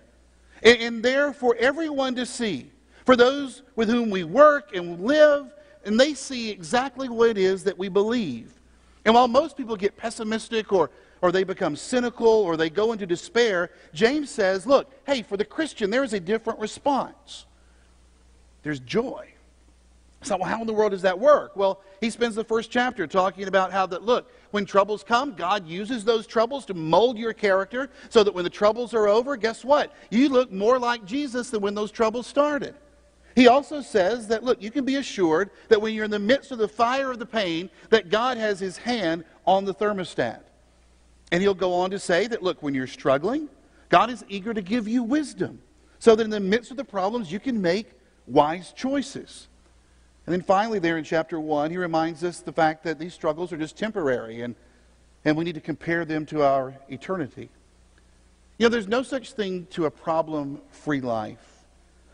and, 0.62 0.78
and 0.80 1.04
there 1.04 1.34
for 1.34 1.56
everyone 1.56 2.16
to 2.16 2.26
see. 2.26 2.72
For 3.06 3.16
those 3.16 3.64
with 3.76 3.90
whom 3.90 4.10
we 4.10 4.24
work 4.24 4.76
and 4.76 5.02
live, 5.02 5.52
and 5.84 6.00
they 6.00 6.14
see 6.14 6.52
exactly 6.52 7.10
what 7.10 7.32
it 7.32 7.38
is 7.38 7.64
that 7.64 7.78
we 7.78 7.90
believe. 7.90 8.54
And 9.06 9.16
while 9.16 9.28
most 9.28 9.58
people 9.58 9.76
get 9.76 9.98
pessimistic 9.98 10.72
or, 10.72 10.92
or 11.22 11.32
they 11.32 11.44
become 11.44 11.76
cynical 11.76 12.28
or 12.28 12.56
they 12.56 12.70
go 12.70 12.92
into 12.92 13.08
despair, 13.08 13.72
James 13.94 14.30
says, 14.30 14.68
look, 14.68 14.92
hey, 15.08 15.24
for 15.24 15.38
the 15.38 15.46
Christian, 15.46 15.90
there 15.90 16.04
is 16.04 16.14
a 16.14 16.20
different 16.20 16.60
response. 16.60 17.48
There's 18.62 18.80
joy. 18.80 19.31
So, 20.24 20.38
well, 20.38 20.48
how 20.48 20.62
in 20.62 20.68
the 20.68 20.74
world 20.74 20.92
does 20.92 21.02
that 21.02 21.18
work? 21.18 21.56
Well, 21.56 21.82
he 22.00 22.12
spends 22.12 22.36
the 22.36 22.44
first 22.44 22.70
chapter 22.70 23.08
talking 23.08 23.48
about 23.48 23.72
how 23.72 23.88
that, 23.88 24.04
look, 24.04 24.32
when 24.52 24.66
troubles 24.66 25.04
come, 25.04 25.34
God 25.34 25.68
uses 25.68 26.06
those 26.06 26.28
troubles 26.28 26.66
to 26.66 26.76
mold 26.76 27.18
your 27.18 27.34
character 27.34 27.90
so 28.10 28.24
that 28.24 28.34
when 28.34 28.44
the 28.44 28.50
troubles 28.50 28.94
are 28.94 29.08
over, 29.08 29.36
guess 29.36 29.66
what? 29.66 29.94
You 30.12 30.30
look 30.30 30.52
more 30.52 30.78
like 30.78 31.06
Jesus 31.06 31.50
than 31.50 31.62
when 31.62 31.74
those 31.74 31.90
troubles 31.90 32.28
started. 32.28 32.76
He 33.36 33.48
also 33.48 33.82
says 33.82 34.28
that, 34.28 34.44
look, 34.44 34.62
you 34.62 34.70
can 34.70 34.86
be 34.86 34.98
assured 34.98 35.50
that 35.70 35.82
when 35.82 35.96
you're 35.96 36.06
in 36.06 36.12
the 36.12 36.20
midst 36.20 36.52
of 36.52 36.60
the 36.60 36.68
fire 36.68 37.12
of 37.12 37.18
the 37.18 37.26
pain, 37.26 37.70
that 37.90 38.10
God 38.10 38.38
has 38.38 38.60
his 38.60 38.78
hand 38.78 39.24
on 39.48 39.66
the 39.66 39.74
thermostat. 39.74 40.42
And 41.32 41.42
he'll 41.42 41.54
go 41.54 41.74
on 41.74 41.90
to 41.92 42.00
say 42.00 42.28
that, 42.28 42.44
look, 42.44 42.62
when 42.62 42.76
you're 42.76 42.88
struggling, 42.88 43.50
God 43.90 44.10
is 44.10 44.24
eager 44.28 44.54
to 44.54 44.62
give 44.62 44.88
you 44.88 45.02
wisdom 45.02 45.62
so 45.98 46.16
that 46.16 46.24
in 46.24 46.30
the 46.30 46.40
midst 46.40 46.72
of 46.72 46.78
the 46.78 46.84
problems, 46.84 47.32
you 47.32 47.40
can 47.40 47.62
make 47.62 47.92
wise 48.28 48.74
choices. 48.74 49.48
And 50.26 50.34
then 50.34 50.42
finally, 50.42 50.80
there 50.80 50.98
in 50.98 51.04
chapter 51.04 51.40
1, 51.40 51.72
he 51.72 51.78
reminds 51.78 52.24
us 52.24 52.40
the 52.40 52.52
fact 52.52 52.84
that 52.84 53.00
these 53.00 53.14
struggles 53.14 53.52
are 53.52 53.58
just 53.58 53.78
temporary 53.78 54.42
and, 54.42 54.56
and 55.26 55.36
we 55.36 55.44
need 55.44 55.56
to 55.56 55.62
compare 55.62 56.06
them 56.06 56.26
to 56.28 56.44
our 56.44 56.76
eternity. 56.90 57.50
You 58.58 58.66
know, 58.66 58.70
there's 58.70 58.88
no 58.88 59.02
such 59.02 59.34
thing 59.34 59.66
to 59.72 59.86
a 59.86 59.92
problem 59.92 60.62
free 60.72 61.02
life. 61.02 61.66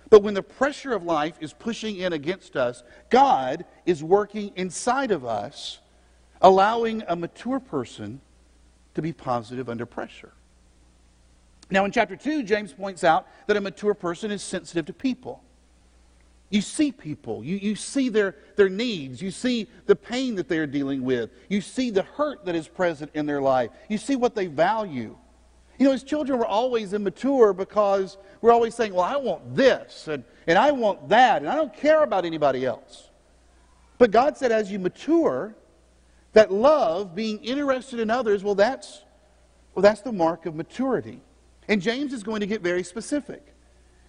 But 0.09 0.23
when 0.23 0.33
the 0.33 0.43
pressure 0.43 0.93
of 0.93 1.03
life 1.03 1.35
is 1.41 1.51
pushing 1.51 1.97
in 1.97 2.13
against 2.13 2.55
us, 2.55 2.83
God 3.09 3.65
is 3.85 4.01
working 4.01 4.53
inside 4.55 5.11
of 5.11 5.25
us, 5.25 5.79
allowing 6.41 7.03
a 7.07 7.15
mature 7.15 7.59
person 7.59 8.21
to 8.93 9.01
be 9.01 9.11
positive 9.11 9.67
under 9.67 9.85
pressure. 9.85 10.31
Now, 11.69 11.83
in 11.83 11.91
chapter 11.91 12.15
2, 12.15 12.43
James 12.43 12.71
points 12.71 13.03
out 13.03 13.27
that 13.47 13.57
a 13.57 13.61
mature 13.61 13.93
person 13.93 14.31
is 14.31 14.41
sensitive 14.41 14.85
to 14.85 14.93
people. 14.93 15.43
You 16.49 16.61
see 16.61 16.93
people, 16.93 17.43
you, 17.43 17.57
you 17.57 17.75
see 17.75 18.07
their, 18.07 18.35
their 18.55 18.69
needs, 18.69 19.21
you 19.21 19.31
see 19.31 19.67
the 19.85 19.95
pain 19.95 20.35
that 20.35 20.47
they're 20.47 20.67
dealing 20.67 21.03
with, 21.03 21.29
you 21.49 21.59
see 21.59 21.89
the 21.89 22.03
hurt 22.03 22.45
that 22.45 22.55
is 22.55 22.69
present 22.69 23.11
in 23.13 23.25
their 23.25 23.41
life, 23.41 23.69
you 23.89 23.97
see 23.97 24.15
what 24.15 24.33
they 24.33 24.47
value. 24.47 25.17
You 25.77 25.85
know, 25.87 25.91
as 25.91 26.03
children, 26.03 26.39
we're 26.39 26.45
always 26.45 26.93
immature 26.93 27.53
because 27.53 28.17
we're 28.41 28.53
always 28.53 28.75
saying, 28.75 28.93
well, 28.93 29.03
I 29.03 29.17
want 29.17 29.55
this, 29.55 30.07
and, 30.07 30.23
and 30.47 30.57
I 30.57 30.71
want 30.71 31.09
that, 31.09 31.41
and 31.41 31.49
I 31.49 31.55
don't 31.55 31.73
care 31.73 32.03
about 32.03 32.23
anybody 32.23 32.65
else. 32.65 33.09
But 33.97 34.11
God 34.11 34.37
said, 34.37 34.51
as 34.51 34.71
you 34.71 34.79
mature, 34.79 35.53
that 36.33 36.51
love, 36.51 37.13
being 37.13 37.43
interested 37.43 37.99
in 37.99 38.09
others, 38.09 38.43
well, 38.43 38.55
that's, 38.55 39.03
well, 39.75 39.83
that's 39.83 40.01
the 40.01 40.13
mark 40.13 40.45
of 40.45 40.55
maturity. 40.55 41.21
And 41.67 41.81
James 41.81 42.13
is 42.13 42.23
going 42.23 42.39
to 42.39 42.47
get 42.47 42.61
very 42.61 42.83
specific. 42.83 43.45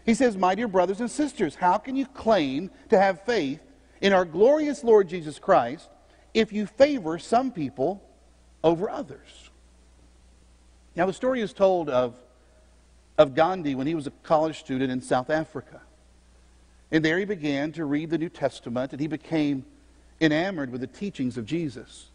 He 0.08 0.14
says, 0.14 0.38
My 0.38 0.54
dear 0.54 0.68
brothers 0.68 1.00
and 1.00 1.10
sisters, 1.10 1.54
how 1.54 1.76
can 1.76 1.94
you 1.94 2.06
claim 2.06 2.70
to 2.88 2.98
have 2.98 3.26
faith 3.26 3.60
in 4.00 4.14
our 4.14 4.24
glorious 4.24 4.82
Lord 4.82 5.06
Jesus 5.06 5.38
Christ 5.38 5.86
if 6.32 6.50
you 6.50 6.64
favor 6.64 7.18
some 7.18 7.52
people 7.52 8.02
over 8.64 8.88
others? 8.88 9.50
Now, 10.96 11.04
the 11.04 11.12
story 11.12 11.42
is 11.42 11.52
told 11.52 11.90
of, 11.90 12.14
of 13.18 13.34
Gandhi 13.34 13.74
when 13.74 13.86
he 13.86 13.94
was 13.94 14.06
a 14.06 14.10
college 14.22 14.58
student 14.58 14.90
in 14.90 15.02
South 15.02 15.28
Africa. 15.28 15.82
And 16.90 17.04
there 17.04 17.18
he 17.18 17.26
began 17.26 17.70
to 17.72 17.84
read 17.84 18.08
the 18.08 18.16
New 18.16 18.30
Testament, 18.30 18.92
and 18.92 19.00
he 19.02 19.08
became 19.08 19.66
enamored 20.22 20.72
with 20.72 20.80
the 20.80 20.86
teachings 20.86 21.36
of 21.36 21.44
Jesus. 21.44 22.06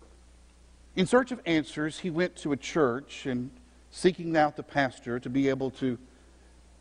In 0.96 1.06
search 1.06 1.32
of 1.32 1.40
answers, 1.46 2.00
he 2.00 2.10
went 2.10 2.36
to 2.38 2.54
a 2.54 2.58
church 2.58 3.28
and 3.28 3.52
seeking 3.92 4.36
out 4.36 4.56
the 4.56 4.64
pastor 4.64 5.20
to 5.20 5.30
be 5.30 5.48
able 5.48 5.70
to, 5.70 6.00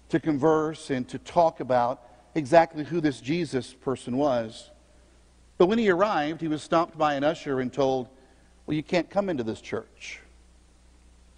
to 0.08 0.20
converse 0.20 0.90
and 0.90 1.08
to 1.08 1.18
talk 1.18 1.60
about 1.60 2.02
exactly 2.34 2.84
who 2.84 3.00
this 3.00 3.20
Jesus 3.20 3.72
person 3.72 4.16
was. 4.16 4.70
But 5.58 5.66
when 5.66 5.78
he 5.78 5.90
arrived, 5.90 6.40
he 6.40 6.48
was 6.48 6.62
stopped 6.62 6.96
by 6.98 7.14
an 7.14 7.24
usher 7.24 7.60
and 7.60 7.72
told, 7.72 8.08
Well, 8.66 8.74
you 8.74 8.82
can't 8.82 9.08
come 9.08 9.28
into 9.28 9.44
this 9.44 9.60
church. 9.60 10.20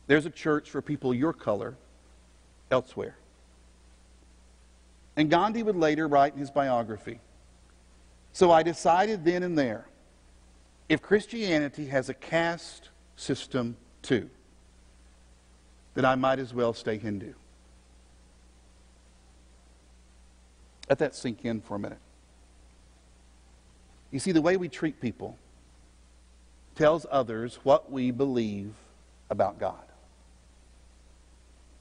There's 0.06 0.26
a 0.26 0.30
church 0.30 0.71
for 0.71 0.83
people 0.83 1.14
your 1.14 1.33
color 1.33 1.76
elsewhere. 2.71 3.16
And 5.16 5.30
Gandhi 5.30 5.62
would 5.62 5.76
later 5.76 6.09
write 6.09 6.35
in 6.35 6.40
his 6.40 6.50
biography 6.50 7.21
So 8.33 8.50
I 8.50 8.62
decided 8.62 9.25
then 9.25 9.42
and 9.42 9.56
there 9.56 9.87
if 10.88 11.00
Christianity 11.00 11.87
has 11.87 12.09
a 12.09 12.14
caste 12.14 12.90
system 13.16 13.76
too, 14.02 14.28
then 15.94 16.04
I 16.04 16.14
might 16.14 16.38
as 16.38 16.52
well 16.52 16.75
stay 16.75 16.99
Hindu. 16.99 17.33
Let 20.88 20.99
that 20.99 21.14
sink 21.14 21.45
in 21.45 21.61
for 21.61 21.76
a 21.76 21.79
minute. 21.79 21.99
You 24.11 24.19
see, 24.19 24.33
the 24.33 24.43
way 24.43 24.57
we 24.57 24.69
treat 24.69 25.00
people 25.00 25.38
tells 26.75 27.07
others 27.11 27.59
what 27.62 27.91
we 27.91 28.11
believe 28.11 28.73
about 29.31 29.59
God. 29.59 29.85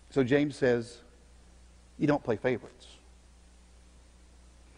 So 0.10 0.24
James 0.24 0.56
says, 0.56 1.00
you 1.98 2.08
don't 2.08 2.24
play 2.24 2.38
favorites. 2.38 2.88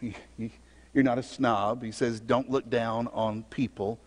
You're 0.00 1.04
not 1.04 1.18
a 1.18 1.22
snob. 1.22 1.82
He 1.82 1.92
says, 1.92 2.20
don't 2.20 2.50
look 2.50 2.68
down 2.70 3.08
on 3.08 3.42
people. 3.44 3.98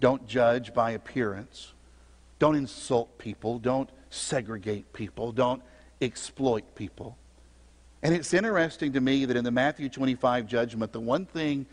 Don't 0.00 0.26
judge 0.26 0.74
by 0.74 0.92
appearance. 0.92 1.72
Don't 2.38 2.54
insult 2.54 3.18
people. 3.18 3.58
Don't 3.58 3.90
segregate 4.10 4.92
people. 4.92 5.32
Don't 5.32 5.62
exploit 6.00 6.74
people. 6.74 7.16
And 8.06 8.14
it's 8.14 8.32
interesting 8.32 8.92
to 8.92 9.00
me 9.00 9.24
that 9.24 9.36
in 9.36 9.42
the 9.42 9.50
Matthew 9.50 9.88
25 9.88 10.46
judgment, 10.46 10.92
the 10.92 11.00
one 11.00 11.26
thing, 11.26 11.66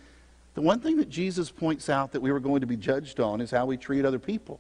the 0.56 0.62
one 0.62 0.80
thing 0.80 0.98
that 0.98 1.08
Jesus 1.08 1.52
points 1.52 1.90
out 1.90 2.12
that 2.14 2.22
we 2.24 2.32
were 2.32 2.40
going 2.40 2.62
to 2.62 2.66
be 2.66 2.76
judged 2.76 3.20
on 3.20 3.40
is 3.40 3.52
how 3.52 3.68
we 3.68 3.78
treat 3.78 4.04
other 4.04 4.18
people. 4.18 4.60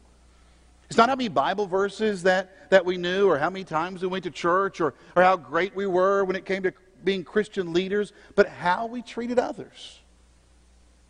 It's 0.87 0.97
not 0.99 1.09
how 1.09 1.15
many 1.15 1.29
Bible 1.29 1.65
verses 1.65 2.21
that, 2.21 2.69
that 2.69 2.85
we 2.85 2.97
knew 2.97 3.27
or 3.27 3.39
how 3.39 3.49
many 3.49 3.65
times 3.65 4.03
we 4.03 4.07
went 4.07 4.23
to 4.25 4.29
church 4.29 4.81
or, 4.81 4.93
or 5.15 5.23
how 5.23 5.35
great 5.35 5.75
we 5.75 5.87
were 5.87 6.23
when 6.25 6.35
it 6.35 6.45
came 6.45 6.61
to 6.61 6.73
being 7.03 7.23
Christian 7.23 7.73
leaders, 7.73 8.13
but 8.35 8.47
how 8.47 8.85
we 8.85 9.01
treated 9.01 9.39
others. 9.39 9.99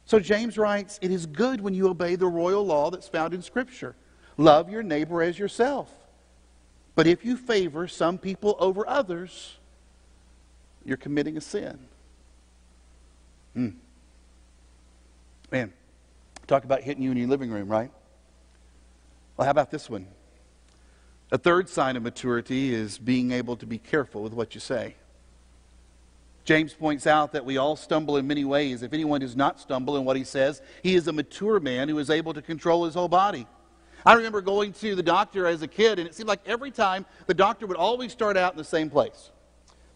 So 0.05 0.17
James 0.17 0.58
writes, 0.58 0.98
It 1.01 1.12
is 1.12 1.25
good 1.25 1.60
when 1.60 1.74
you 1.74 1.89
obey 1.89 2.15
the 2.15 2.27
royal 2.27 2.65
law 2.65 2.89
that's 2.89 3.10
found 3.10 3.34
in 3.34 3.41
Scripture. 3.41 3.98
Love 4.38 4.70
your 4.70 4.82
neighbor 4.82 5.22
as 5.22 5.38
yourself. 5.38 5.91
But 6.96 7.05
if 7.05 7.25
you 7.25 7.36
favor 7.36 7.86
some 7.89 8.17
people 8.17 8.55
over 8.60 8.88
others, 8.88 9.58
you're 10.86 10.98
committing 10.98 11.38
a 11.38 11.42
sin. 11.42 11.80
Hmm. 13.54 13.70
Man, 15.52 15.72
talk 16.48 16.63
about 16.63 16.82
hitting 16.82 17.04
you 17.04 17.12
in 17.12 17.18
your 17.18 17.28
living 17.28 17.52
room, 17.52 17.70
right? 17.70 17.92
Well, 19.38 19.46
how 19.46 19.52
about 19.52 19.72
this 19.72 19.90
one? 19.90 20.08
A 21.32 21.38
third 21.38 21.70
sign 21.70 21.96
of 21.96 22.04
maturity 22.04 22.74
is 22.74 22.98
being 22.98 23.32
able 23.32 23.56
to 23.58 23.66
be 23.66 23.78
careful 23.78 24.22
with 24.22 24.34
what 24.34 24.54
you 24.54 24.62
say. 24.62 24.96
James 26.46 26.74
points 26.74 27.08
out 27.08 27.32
that 27.32 27.46
we 27.46 27.58
all 27.58 27.75
stumble 27.75 28.18
in 28.18 28.28
many 28.28 28.44
ways. 28.44 28.84
If 28.84 28.94
anyone 28.94 29.22
does 29.22 29.36
not 29.36 29.60
stumble 29.60 29.96
in 29.98 30.04
what 30.04 30.18
he 30.18 30.25
says, 30.25 30.62
he 30.82 30.96
is 30.96 31.08
a 31.08 31.13
mature 31.13 31.60
man 31.60 31.88
who 31.88 31.98
is 32.00 32.10
able 32.10 32.34
to 32.34 32.42
control 32.42 32.86
his 32.86 32.94
whole 32.94 33.08
body. 33.08 33.48
I 34.06 34.13
remember 34.13 34.42
going 34.42 34.74
to 34.74 34.96
the 34.96 35.04
doctor 35.04 35.48
as 35.48 35.62
a 35.62 35.68
kid, 35.68 35.98
and 35.98 36.08
it 36.08 36.13
seemed 36.13 36.28
like 36.28 36.42
every 36.46 36.72
time 36.72 37.06
the 37.28 37.34
doctor 37.34 37.66
would 37.66 37.78
always 37.78 38.12
start 38.12 38.36
out 38.36 38.52
in 38.52 38.58
the 38.58 38.63
same 38.63 38.90
place. 38.90 39.32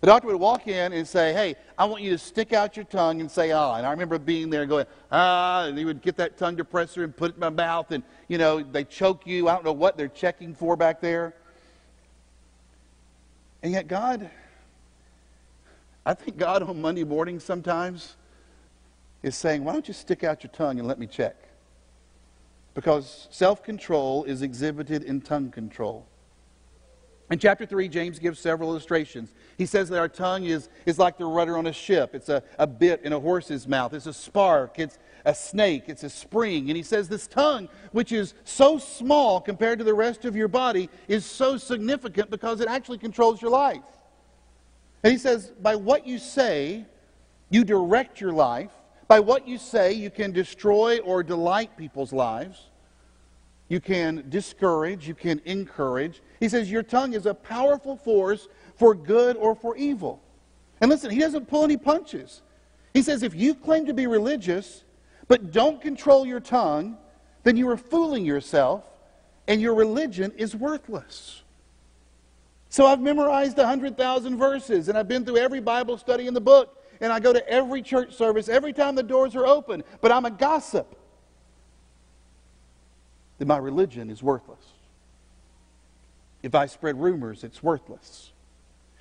The 0.01 0.07
doctor 0.07 0.27
would 0.27 0.35
walk 0.35 0.67
in 0.67 0.93
and 0.93 1.07
say, 1.07 1.33
Hey, 1.33 1.55
I 1.77 1.85
want 1.85 2.03
you 2.03 2.11
to 2.11 2.17
stick 2.17 2.53
out 2.53 2.75
your 2.75 2.85
tongue 2.85 3.19
and 3.19 3.29
say 3.29 3.51
ah. 3.51 3.75
And 3.75 3.85
I 3.85 3.91
remember 3.91 4.19
being 4.19 4.49
there 4.49 4.61
and 4.61 4.69
going, 4.69 4.85
ah, 5.11 5.65
and 5.65 5.77
he 5.77 5.85
would 5.85 6.01
get 6.01 6.17
that 6.17 6.37
tongue 6.37 6.55
depressor 6.55 7.03
and 7.03 7.15
put 7.15 7.31
it 7.31 7.33
in 7.35 7.39
my 7.39 7.49
mouth, 7.49 7.91
and, 7.91 8.03
you 8.27 8.37
know, 8.37 8.61
they 8.61 8.83
choke 8.83 9.25
you. 9.25 9.47
I 9.47 9.53
don't 9.53 9.65
know 9.65 9.73
what 9.73 9.97
they're 9.97 10.07
checking 10.07 10.53
for 10.53 10.75
back 10.75 11.01
there. 11.01 11.33
And 13.63 13.71
yet, 13.71 13.87
God, 13.87 14.29
I 16.05 16.13
think 16.13 16.37
God 16.37 16.61
on 16.61 16.79
Monday 16.79 17.03
morning 17.03 17.39
sometimes 17.39 18.15
is 19.23 19.35
saying, 19.35 19.63
Why 19.63 19.73
don't 19.73 19.87
you 19.87 19.93
stick 19.93 20.23
out 20.23 20.43
your 20.43 20.51
tongue 20.51 20.77
and 20.77 20.87
let 20.87 20.99
me 20.99 21.07
check? 21.07 21.35
Because 22.75 23.27
self 23.31 23.63
control 23.63 24.23
is 24.25 24.43
exhibited 24.43 25.03
in 25.03 25.21
tongue 25.21 25.49
control. 25.49 26.05
In 27.29 27.39
chapter 27.39 27.65
3, 27.65 27.89
James 27.89 28.19
gives 28.19 28.39
several 28.39 28.69
illustrations. 28.69 29.33
He 29.57 29.65
says 29.65 29.89
that 29.89 29.99
our 29.99 30.07
tongue 30.07 30.45
is, 30.45 30.69
is 30.85 30.97
like 30.97 31.17
the 31.17 31.25
rudder 31.25 31.57
on 31.57 31.67
a 31.67 31.73
ship. 31.73 32.15
It's 32.15 32.29
a, 32.29 32.41
a 32.57 32.65
bit 32.65 33.01
in 33.03 33.11
a 33.11 33.19
horse's 33.19 33.67
mouth. 33.67 33.93
It's 33.93 34.05
a 34.05 34.13
spark. 34.13 34.79
It's 34.79 34.97
a 35.25 35.35
snake. 35.35 35.83
It's 35.87 36.03
a 36.03 36.09
spring. 36.09 36.69
And 36.69 36.77
he 36.77 36.83
says 36.83 37.09
this 37.09 37.27
tongue, 37.27 37.67
which 37.91 38.13
is 38.13 38.33
so 38.45 38.77
small 38.77 39.41
compared 39.41 39.79
to 39.79 39.83
the 39.83 39.93
rest 39.93 40.23
of 40.23 40.37
your 40.37 40.47
body, 40.47 40.89
is 41.09 41.25
so 41.25 41.57
significant 41.57 42.29
because 42.29 42.61
it 42.61 42.69
actually 42.69 42.97
controls 42.97 43.41
your 43.41 43.51
life. 43.51 43.83
And 45.03 45.11
he 45.11 45.19
says, 45.19 45.51
by 45.61 45.75
what 45.75 46.07
you 46.07 46.19
say, 46.19 46.85
you 47.49 47.65
direct 47.65 48.21
your 48.21 48.31
life. 48.31 48.71
By 49.09 49.19
what 49.19 49.47
you 49.47 49.57
say, 49.57 49.93
you 49.93 50.09
can 50.09 50.31
destroy 50.31 50.99
or 50.99 51.23
delight 51.23 51.75
people's 51.77 52.13
lives. 52.13 52.69
You 53.69 53.79
can 53.81 54.25
discourage, 54.29 55.07
you 55.07 55.13
can 55.13 55.41
encourage. 55.45 56.21
He 56.39 56.47
says 56.47 56.71
your 56.71 56.83
tongue 56.83 57.13
is 57.13 57.25
a 57.25 57.33
powerful 57.33 57.97
force 57.97 58.47
for 58.75 58.95
good 58.95 59.35
or 59.35 59.55
for 59.55 59.75
evil. 59.75 60.21
And 60.79 60.89
listen, 60.89 61.11
he 61.11 61.19
doesn't 61.19 61.47
pull 61.47 61.63
any 61.63 61.77
punches. 61.77 62.41
He 62.93 63.01
says 63.01 63.23
if 63.23 63.35
you 63.35 63.55
claim 63.55 63.85
to 63.87 63.93
be 63.93 64.07
religious, 64.07 64.83
but 65.27 65.51
don't 65.51 65.81
control 65.81 66.25
your 66.25 66.39
tongue, 66.39 66.97
then 67.43 67.57
you 67.57 67.67
are 67.69 67.77
fooling 67.77 68.25
yourself 68.25 68.85
and 69.47 69.61
your 69.61 69.73
religion 69.73 70.31
is 70.37 70.55
worthless. 70.55 71.41
So 72.69 72.85
I've 72.85 73.01
memorized 73.01 73.57
100,000 73.57 74.37
verses 74.37 74.87
and 74.89 74.97
I've 74.97 75.07
been 75.07 75.25
through 75.25 75.37
every 75.37 75.61
Bible 75.61 75.97
study 75.97 76.27
in 76.27 76.33
the 76.33 76.41
book 76.41 76.83
and 77.01 77.11
I 77.11 77.19
go 77.19 77.33
to 77.33 77.47
every 77.49 77.81
church 77.81 78.13
service 78.13 78.49
every 78.49 78.73
time 78.73 78.95
the 78.95 79.03
doors 79.03 79.35
are 79.35 79.45
open, 79.45 79.83
but 80.01 80.11
I'm 80.11 80.25
a 80.25 80.31
gossip 80.31 80.96
then 83.37 83.47
my 83.47 83.57
religion 83.57 84.09
is 84.09 84.23
worthless. 84.23 84.65
If 86.43 86.55
I 86.55 86.65
spread 86.65 86.99
rumors, 86.99 87.43
it's 87.43 87.61
worthless. 87.61 88.31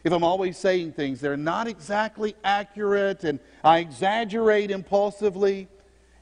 If 0.05 0.13
I'm 0.13 0.25
always 0.25 0.57
saying 0.57 0.93
things 0.93 1.21
that 1.21 1.31
are 1.31 1.37
not 1.37 1.67
exactly 1.67 2.37
accurate 2.45 3.25
and 3.25 3.41
I 3.65 3.79
exaggerate 3.79 4.71
impulsively, 4.71 5.69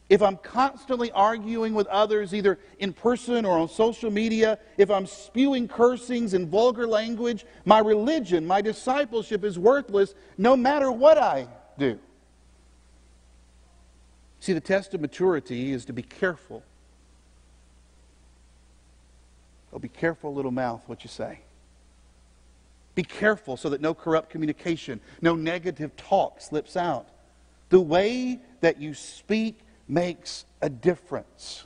if 0.08 0.22
I'm 0.22 0.36
constantly 0.36 1.10
arguing 1.12 1.74
with 1.74 1.86
others, 1.88 2.34
either 2.34 2.58
in 2.78 2.92
person 2.92 3.44
or 3.44 3.58
on 3.58 3.68
social 3.68 4.10
media, 4.10 4.58
if 4.78 4.90
I'm 4.90 5.06
spewing 5.06 5.66
cursings 5.66 6.34
and 6.34 6.48
vulgar 6.48 6.86
language, 6.86 7.44
my 7.64 7.78
religion, 7.78 8.46
my 8.46 8.60
discipleship 8.60 9.44
is 9.44 9.58
worthless 9.58 10.14
no 10.38 10.56
matter 10.56 10.90
what 10.90 11.18
I 11.18 11.48
do. 11.78 11.98
See, 14.40 14.52
the 14.52 14.60
test 14.60 14.94
of 14.94 15.00
maturity 15.00 15.72
is 15.72 15.86
to 15.86 15.92
be 15.92 16.02
careful 16.02 16.62
Oh, 19.74 19.78
be 19.80 19.88
careful, 20.04 20.34
little 20.34 20.50
mouth, 20.50 20.82
what 20.86 21.02
you 21.02 21.08
say. 21.08 21.38
Be 22.94 23.02
careful 23.02 23.56
so 23.56 23.70
that 23.70 23.80
no 23.80 23.94
corrupt 23.94 24.28
communication, 24.28 25.00
no 25.22 25.34
negative 25.34 25.96
talk 25.96 26.42
slips 26.42 26.76
out. 26.76 27.08
The 27.70 27.80
way 27.80 28.38
that 28.60 28.78
you 28.78 28.92
speak 28.92 29.60
makes 29.88 30.44
a 30.60 30.68
difference. 30.68 31.64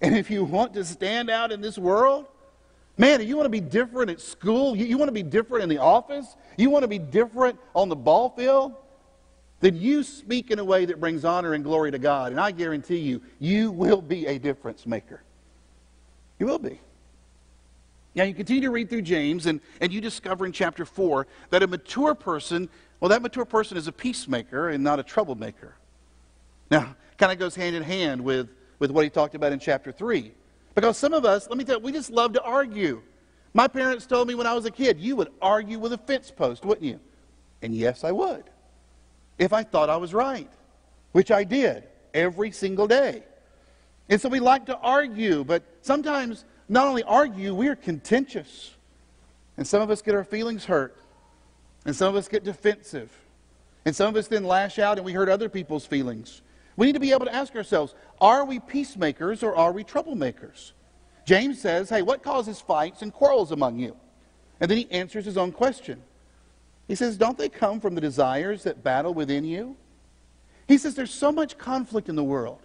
And 0.00 0.16
if 0.16 0.30
you 0.30 0.42
want 0.42 0.72
to 0.72 0.86
stand 0.86 1.28
out 1.28 1.52
in 1.52 1.60
this 1.60 1.76
world, 1.76 2.24
man, 2.96 3.20
if 3.20 3.28
you 3.28 3.36
want 3.36 3.44
to 3.44 3.50
be 3.50 3.60
different 3.60 4.10
at 4.10 4.22
school, 4.22 4.74
you, 4.74 4.86
you 4.86 4.96
want 4.96 5.08
to 5.10 5.12
be 5.12 5.22
different 5.22 5.62
in 5.62 5.68
the 5.68 5.82
office, 5.82 6.36
you 6.56 6.70
want 6.70 6.84
to 6.84 6.88
be 6.88 6.98
different 6.98 7.58
on 7.74 7.90
the 7.90 7.96
ball 7.96 8.30
field, 8.30 8.72
then 9.60 9.76
you 9.76 10.02
speak 10.02 10.50
in 10.50 10.58
a 10.58 10.64
way 10.64 10.86
that 10.86 10.98
brings 10.98 11.26
honor 11.26 11.52
and 11.52 11.62
glory 11.62 11.90
to 11.90 11.98
God. 11.98 12.32
And 12.32 12.40
I 12.40 12.52
guarantee 12.52 13.00
you, 13.00 13.20
you 13.38 13.70
will 13.70 14.00
be 14.00 14.24
a 14.28 14.38
difference 14.38 14.86
maker. 14.86 15.20
You 16.38 16.46
will 16.46 16.58
be. 16.58 16.80
Now, 18.20 18.26
you 18.26 18.34
continue 18.34 18.60
to 18.64 18.70
read 18.70 18.90
through 18.90 19.00
James, 19.00 19.46
and, 19.46 19.62
and 19.80 19.90
you 19.90 20.02
discover 20.02 20.44
in 20.44 20.52
chapter 20.52 20.84
4 20.84 21.26
that 21.48 21.62
a 21.62 21.66
mature 21.66 22.14
person, 22.14 22.68
well, 23.00 23.08
that 23.08 23.22
mature 23.22 23.46
person 23.46 23.78
is 23.78 23.88
a 23.88 23.92
peacemaker 23.92 24.68
and 24.68 24.84
not 24.84 24.98
a 24.98 25.02
troublemaker. 25.02 25.74
Now, 26.70 26.96
kind 27.16 27.32
of 27.32 27.38
goes 27.38 27.54
hand 27.54 27.76
in 27.76 27.82
hand 27.82 28.22
with, 28.22 28.50
with 28.78 28.90
what 28.90 29.04
he 29.04 29.08
talked 29.08 29.34
about 29.34 29.52
in 29.52 29.58
chapter 29.58 29.90
3. 29.90 30.32
Because 30.74 30.98
some 30.98 31.14
of 31.14 31.24
us, 31.24 31.48
let 31.48 31.56
me 31.56 31.64
tell 31.64 31.78
you, 31.78 31.82
we 31.82 31.92
just 31.92 32.10
love 32.10 32.34
to 32.34 32.42
argue. 32.42 33.00
My 33.54 33.66
parents 33.66 34.04
told 34.04 34.28
me 34.28 34.34
when 34.34 34.46
I 34.46 34.52
was 34.52 34.66
a 34.66 34.70
kid, 34.70 35.00
you 35.00 35.16
would 35.16 35.32
argue 35.40 35.78
with 35.78 35.94
a 35.94 35.98
fence 35.98 36.30
post, 36.30 36.66
wouldn't 36.66 36.84
you? 36.84 37.00
And 37.62 37.74
yes, 37.74 38.04
I 38.04 38.12
would. 38.12 38.44
If 39.38 39.54
I 39.54 39.62
thought 39.62 39.88
I 39.88 39.96
was 39.96 40.12
right, 40.12 40.52
which 41.12 41.30
I 41.30 41.42
did 41.42 41.84
every 42.12 42.50
single 42.50 42.86
day. 42.86 43.22
And 44.10 44.20
so 44.20 44.28
we 44.28 44.40
like 44.40 44.66
to 44.66 44.76
argue, 44.76 45.42
but 45.42 45.62
sometimes 45.80 46.44
not 46.70 46.86
only 46.86 47.02
argue, 47.02 47.52
we 47.52 47.66
are 47.66 47.74
contentious. 47.74 48.74
And 49.56 49.66
some 49.66 49.82
of 49.82 49.90
us 49.90 50.02
get 50.02 50.14
our 50.14 50.22
feelings 50.22 50.64
hurt. 50.64 50.96
And 51.84 51.94
some 51.96 52.08
of 52.08 52.14
us 52.14 52.28
get 52.28 52.44
defensive. 52.44 53.10
And 53.84 53.94
some 53.94 54.08
of 54.08 54.16
us 54.16 54.28
then 54.28 54.44
lash 54.44 54.78
out 54.78 54.96
and 54.96 55.04
we 55.04 55.12
hurt 55.12 55.28
other 55.28 55.48
people's 55.48 55.84
feelings. 55.84 56.42
We 56.76 56.86
need 56.86 56.92
to 56.92 57.00
be 57.00 57.10
able 57.10 57.26
to 57.26 57.34
ask 57.34 57.56
ourselves 57.56 57.94
are 58.20 58.44
we 58.44 58.60
peacemakers 58.60 59.42
or 59.42 59.56
are 59.56 59.72
we 59.72 59.82
troublemakers? 59.82 60.72
James 61.26 61.60
says, 61.60 61.90
hey, 61.90 62.02
what 62.02 62.22
causes 62.22 62.60
fights 62.60 63.02
and 63.02 63.12
quarrels 63.12 63.50
among 63.50 63.78
you? 63.78 63.96
And 64.60 64.70
then 64.70 64.78
he 64.78 64.90
answers 64.90 65.24
his 65.24 65.36
own 65.36 65.50
question. 65.50 66.00
He 66.86 66.94
says, 66.94 67.16
don't 67.16 67.36
they 67.36 67.48
come 67.48 67.80
from 67.80 67.96
the 67.96 68.00
desires 68.00 68.62
that 68.62 68.84
battle 68.84 69.12
within 69.12 69.44
you? 69.44 69.76
He 70.68 70.78
says, 70.78 70.94
there's 70.94 71.12
so 71.12 71.32
much 71.32 71.58
conflict 71.58 72.08
in 72.08 72.14
the 72.14 72.24
world. 72.24 72.60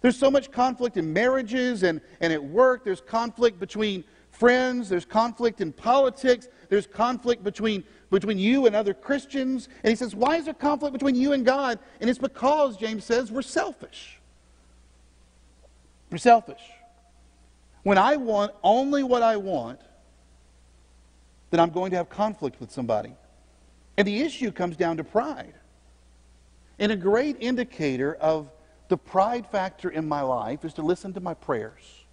There's 0.00 0.16
so 0.16 0.30
much 0.30 0.50
conflict 0.50 0.96
in 0.96 1.12
marriages 1.12 1.82
and, 1.82 2.00
and 2.20 2.32
at 2.32 2.42
work. 2.42 2.84
There's 2.84 3.00
conflict 3.00 3.58
between 3.58 4.04
friends. 4.30 4.88
There's 4.88 5.04
conflict 5.04 5.60
in 5.60 5.72
politics. 5.72 6.48
There's 6.68 6.86
conflict 6.86 7.42
between, 7.42 7.82
between 8.10 8.38
you 8.38 8.66
and 8.66 8.76
other 8.76 8.94
Christians. 8.94 9.68
And 9.82 9.90
he 9.90 9.96
says, 9.96 10.14
Why 10.14 10.36
is 10.36 10.44
there 10.44 10.54
conflict 10.54 10.92
between 10.92 11.16
you 11.16 11.32
and 11.32 11.44
God? 11.44 11.78
And 12.00 12.08
it's 12.08 12.18
because, 12.18 12.76
James 12.76 13.04
says, 13.04 13.32
we're 13.32 13.42
selfish. 13.42 14.20
We're 16.10 16.18
selfish. 16.18 16.62
When 17.82 17.98
I 17.98 18.16
want 18.16 18.52
only 18.62 19.02
what 19.02 19.22
I 19.22 19.36
want, 19.36 19.80
then 21.50 21.60
I'm 21.60 21.70
going 21.70 21.90
to 21.90 21.96
have 21.96 22.08
conflict 22.08 22.60
with 22.60 22.70
somebody. 22.70 23.14
And 23.96 24.06
the 24.06 24.20
issue 24.20 24.52
comes 24.52 24.76
down 24.76 24.98
to 24.98 25.04
pride. 25.04 25.54
And 26.78 26.92
a 26.92 26.96
great 26.96 27.36
indicator 27.40 28.14
of 28.14 28.48
the 28.88 28.96
pride 28.96 29.46
factor 29.50 29.90
in 29.90 30.08
my 30.08 30.22
life 30.22 30.64
is 30.64 30.74
to 30.74 30.82
listen 30.82 31.12
to 31.14 31.20
my 31.20 31.34
prayers. 31.34 32.04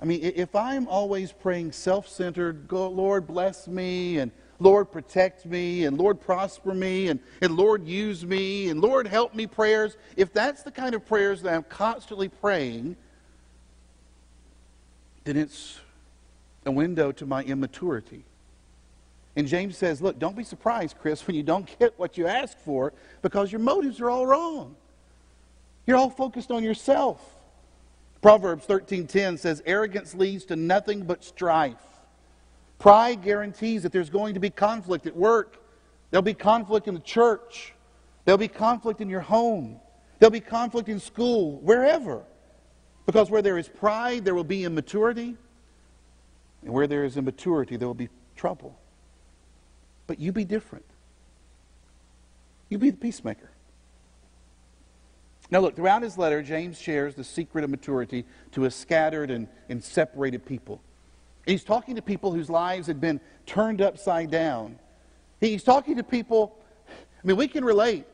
I 0.00 0.06
mean, 0.06 0.20
if 0.22 0.54
I'm 0.54 0.88
always 0.88 1.32
praying 1.32 1.72
self 1.72 2.08
centered, 2.08 2.70
Lord 2.72 3.26
bless 3.26 3.68
me, 3.68 4.18
and 4.18 4.30
Lord 4.58 4.90
protect 4.90 5.44
me, 5.44 5.84
and 5.84 5.98
Lord 5.98 6.20
prosper 6.20 6.74
me, 6.74 7.08
and, 7.08 7.20
and 7.42 7.56
Lord 7.56 7.86
use 7.86 8.24
me, 8.24 8.68
and 8.68 8.80
Lord 8.80 9.06
help 9.06 9.34
me 9.34 9.46
prayers, 9.46 9.96
if 10.16 10.32
that's 10.32 10.62
the 10.62 10.70
kind 10.70 10.94
of 10.94 11.04
prayers 11.04 11.42
that 11.42 11.54
I'm 11.54 11.64
constantly 11.64 12.28
praying, 12.28 12.96
then 15.24 15.36
it's 15.36 15.78
a 16.64 16.70
window 16.70 17.12
to 17.12 17.26
my 17.26 17.42
immaturity. 17.42 18.24
And 19.36 19.46
James 19.46 19.76
says, 19.76 20.00
Look, 20.00 20.18
don't 20.18 20.36
be 20.36 20.44
surprised, 20.44 20.96
Chris, 20.98 21.26
when 21.26 21.36
you 21.36 21.42
don't 21.42 21.68
get 21.78 21.98
what 21.98 22.16
you 22.16 22.26
ask 22.26 22.58
for 22.58 22.92
because 23.22 23.52
your 23.52 23.60
motives 23.60 24.00
are 24.00 24.10
all 24.10 24.26
wrong. 24.26 24.76
You're 25.90 25.98
all 25.98 26.08
focused 26.08 26.52
on 26.52 26.62
yourself. 26.62 27.20
Proverbs 28.22 28.64
13:10 28.64 29.36
says 29.36 29.60
arrogance 29.66 30.14
leads 30.14 30.44
to 30.44 30.54
nothing 30.54 31.02
but 31.02 31.24
strife. 31.24 31.82
Pride 32.78 33.22
guarantees 33.22 33.82
that 33.82 33.90
there's 33.90 34.08
going 34.08 34.34
to 34.34 34.40
be 34.40 34.50
conflict 34.50 35.08
at 35.08 35.16
work. 35.16 35.60
There'll 36.12 36.22
be 36.22 36.32
conflict 36.32 36.86
in 36.86 36.94
the 36.94 37.00
church. 37.00 37.74
There'll 38.24 38.38
be 38.38 38.46
conflict 38.46 39.00
in 39.00 39.08
your 39.08 39.20
home. 39.20 39.80
There'll 40.20 40.30
be 40.30 40.38
conflict 40.38 40.88
in 40.88 41.00
school, 41.00 41.58
wherever. 41.58 42.22
Because 43.04 43.28
where 43.28 43.42
there 43.42 43.58
is 43.58 43.66
pride, 43.66 44.24
there 44.24 44.36
will 44.36 44.44
be 44.44 44.62
immaturity. 44.62 45.36
And 46.62 46.72
where 46.72 46.86
there 46.86 47.02
is 47.02 47.16
immaturity, 47.16 47.76
there 47.76 47.88
will 47.88 47.94
be 47.94 48.10
trouble. 48.36 48.78
But 50.06 50.20
you 50.20 50.30
be 50.30 50.44
different. 50.44 50.86
You 52.68 52.78
be 52.78 52.90
the 52.90 52.96
peacemaker. 52.96 53.49
Now, 55.50 55.58
look, 55.60 55.74
throughout 55.74 56.02
his 56.02 56.16
letter, 56.16 56.42
James 56.42 56.80
shares 56.80 57.14
the 57.14 57.24
secret 57.24 57.64
of 57.64 57.70
maturity 57.70 58.24
to 58.52 58.66
a 58.66 58.70
scattered 58.70 59.30
and, 59.30 59.48
and 59.68 59.82
separated 59.82 60.46
people. 60.46 60.80
he's 61.44 61.64
talking 61.64 61.96
to 61.96 62.02
people 62.02 62.32
whose 62.32 62.48
lives 62.48 62.86
had 62.86 63.00
been 63.00 63.20
turned 63.46 63.80
upside 63.80 64.30
down. 64.30 64.78
He's 65.40 65.64
talking 65.64 65.96
to 65.96 66.04
people. 66.04 66.56
I 66.88 67.26
mean, 67.26 67.36
we 67.36 67.48
can 67.48 67.64
relate. 67.64 68.06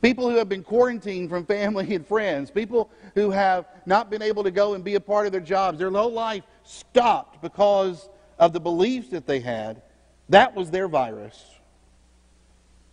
People 0.00 0.28
who 0.30 0.36
have 0.36 0.48
been 0.48 0.62
quarantined 0.62 1.28
from 1.28 1.46
family 1.46 1.94
and 1.94 2.06
friends, 2.06 2.50
people 2.50 2.90
who 3.14 3.30
have 3.30 3.66
not 3.86 4.10
been 4.10 4.22
able 4.22 4.44
to 4.44 4.50
go 4.50 4.74
and 4.74 4.84
be 4.84 4.94
a 4.94 5.00
part 5.00 5.26
of 5.26 5.32
their 5.32 5.40
jobs, 5.40 5.78
their 5.78 5.90
whole 5.90 6.12
life 6.12 6.44
stopped 6.62 7.42
because 7.42 8.08
of 8.38 8.52
the 8.52 8.60
beliefs 8.60 9.08
that 9.10 9.26
they 9.26 9.40
had. 9.40 9.82
That 10.28 10.54
was 10.54 10.70
their 10.70 10.88
virus. 10.88 11.42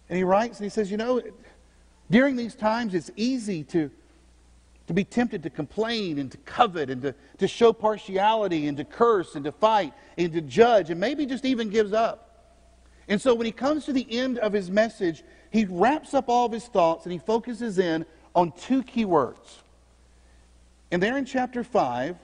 And 0.09 0.17
he 0.17 0.23
writes 0.23 0.59
and 0.59 0.65
he 0.65 0.69
says, 0.69 0.91
You 0.91 0.97
know, 0.97 1.21
during 2.11 2.35
these 2.35 2.55
times, 2.55 2.93
it's 2.93 3.09
easy 3.15 3.63
to, 3.63 3.89
to 4.87 4.93
be 4.93 5.03
tempted 5.03 5.43
to 5.43 5.49
complain 5.49 6.19
and 6.19 6.31
to 6.31 6.37
covet 6.39 6.89
and 6.89 7.01
to, 7.01 7.15
to 7.39 7.47
show 7.47 7.73
partiality 7.73 8.67
and 8.67 8.77
to 8.77 8.83
curse 8.83 9.35
and 9.35 9.45
to 9.45 9.51
fight 9.51 9.93
and 10.17 10.33
to 10.33 10.41
judge 10.41 10.89
and 10.89 10.99
maybe 10.99 11.25
just 11.25 11.45
even 11.45 11.69
gives 11.69 11.93
up. 11.93 12.27
And 13.07 13.19
so 13.19 13.33
when 13.33 13.45
he 13.45 13.51
comes 13.51 13.85
to 13.85 13.93
the 13.93 14.05
end 14.09 14.37
of 14.39 14.53
his 14.53 14.69
message, 14.69 15.23
he 15.51 15.65
wraps 15.65 16.13
up 16.13 16.29
all 16.29 16.45
of 16.45 16.51
his 16.51 16.65
thoughts 16.65 17.05
and 17.05 17.13
he 17.13 17.19
focuses 17.19 17.79
in 17.79 18.05
on 18.35 18.51
two 18.51 18.83
key 18.83 19.05
words. 19.05 19.59
And 20.91 21.01
there 21.01 21.17
in 21.17 21.25
chapter 21.25 21.63
5, 21.63 22.17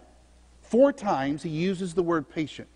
four 0.61 0.91
times 0.91 1.43
he 1.43 1.49
uses 1.49 1.93
the 1.93 2.03
word 2.03 2.29
patient. 2.29 2.69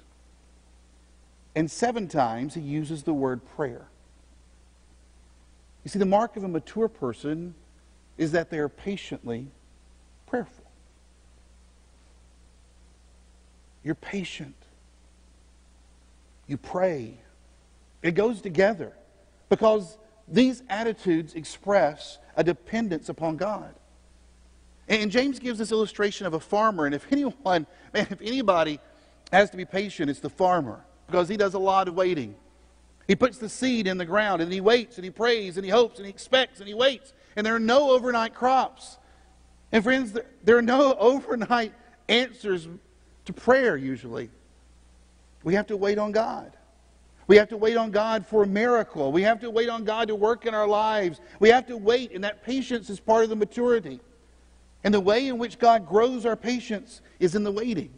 And 1.56 1.69
seven 1.69 2.08
times 2.08 2.54
he 2.54 2.62
uses 2.62 3.04
the 3.04 3.13
word 3.13 3.41
prayer. 3.56 3.90
You 5.84 5.89
see, 5.89 6.00
the 6.00 6.06
mark 6.06 6.38
of 6.38 6.44
a 6.44 6.48
mature 6.48 6.88
person 6.88 7.56
is 8.17 8.34
that 8.34 8.50
they 8.50 8.60
are 8.60 8.70
patiently 8.70 9.48
prayerful. 10.28 10.65
You're 13.84 13.96
patient. 13.96 14.56
You 16.48 16.58
pray. 16.58 17.17
It 18.04 18.12
goes 18.12 18.41
together 18.41 18.94
because 19.50 19.98
these 20.28 20.63
attitudes 20.70 21.34
express 21.34 22.20
a 22.36 22.44
dependence 22.44 23.10
upon 23.10 23.38
God. 23.38 23.74
And 24.88 25.12
James 25.12 25.39
gives 25.39 25.60
this 25.60 25.72
illustration 25.72 26.28
of 26.28 26.34
a 26.34 26.39
farmer, 26.39 26.86
and 26.86 26.94
if 26.94 27.06
anyone, 27.12 27.65
man, 27.94 28.08
if 28.10 28.22
anybody 28.22 28.80
has 29.32 29.50
to 29.52 29.58
be 29.58 29.65
patient, 29.65 30.10
it's 30.10 30.20
the 30.20 30.30
farmer 30.30 30.84
because 31.08 31.28
he 31.28 31.38
does 31.38 31.54
a 31.54 31.60
lot 31.60 31.88
of 31.88 31.96
waiting. 31.96 32.36
He 33.12 33.15
puts 33.15 33.39
the 33.39 33.50
seed 33.50 33.88
in 33.88 33.97
the 33.97 34.06
ground 34.06 34.41
and 34.41 34.50
he 34.54 34.62
waits 34.62 34.95
and 34.95 35.04
he 35.04 35.12
prays 35.12 35.58
and 35.58 35.65
he 35.65 35.69
hopes 35.69 35.97
and 35.97 36.06
he 36.06 36.10
expects 36.10 36.60
and 36.60 36.67
he 36.69 36.74
waits. 36.74 37.12
And 37.36 37.45
there 37.45 37.54
are 37.54 37.60
no 37.60 37.91
overnight 37.91 38.34
crops. 38.34 39.00
And 39.74 39.84
friends, 39.84 40.17
there 40.45 40.58
are 40.58 40.62
no 40.62 40.93
overnight 40.97 41.74
answers 42.08 42.69
to 43.26 43.34
prayer 43.34 43.76
usually. 43.76 44.30
We 45.43 45.56
have 45.56 45.67
to 45.67 45.76
wait 45.76 45.97
on 45.97 46.13
God. 46.13 46.56
We 47.28 47.36
have 47.36 47.50
to 47.50 47.58
wait 47.58 47.76
on 47.76 47.91
God 47.91 48.26
for 48.26 48.43
a 48.43 48.47
miracle. 48.47 49.12
We 49.12 49.24
have 49.24 49.41
to 49.41 49.50
wait 49.50 49.67
on 49.67 49.84
God 49.84 50.08
to 50.08 50.15
work 50.15 50.45
in 50.45 50.54
our 50.54 50.65
lives. 50.65 51.19
We 51.41 51.50
have 51.50 51.67
to 51.67 51.76
wait, 51.76 52.13
and 52.13 52.24
that 52.24 52.45
patience 52.45 52.89
is 52.89 53.02
part 53.02 53.26
of 53.26 53.30
the 53.30 53.36
maturity. 53.36 54.00
And 54.86 54.93
the 54.93 55.02
way 55.02 55.28
in 55.28 55.38
which 55.38 55.60
God 55.60 55.86
grows 55.86 56.26
our 56.26 56.38
patience 56.38 57.02
is 57.19 57.36
in 57.36 57.43
the 57.43 57.52
waiting. 57.52 57.91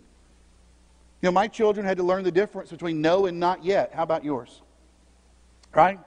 You 1.22 1.28
know, 1.28 1.32
my 1.34 1.48
children 1.48 1.86
had 1.86 1.98
to 1.98 2.04
learn 2.04 2.24
the 2.24 2.32
difference 2.32 2.72
between 2.72 3.00
no 3.00 3.28
and 3.28 3.40
not 3.40 3.64
yet. 3.64 3.94
How 3.94 4.02
about 4.02 4.24
yours? 4.24 4.63
Right? 5.74 6.00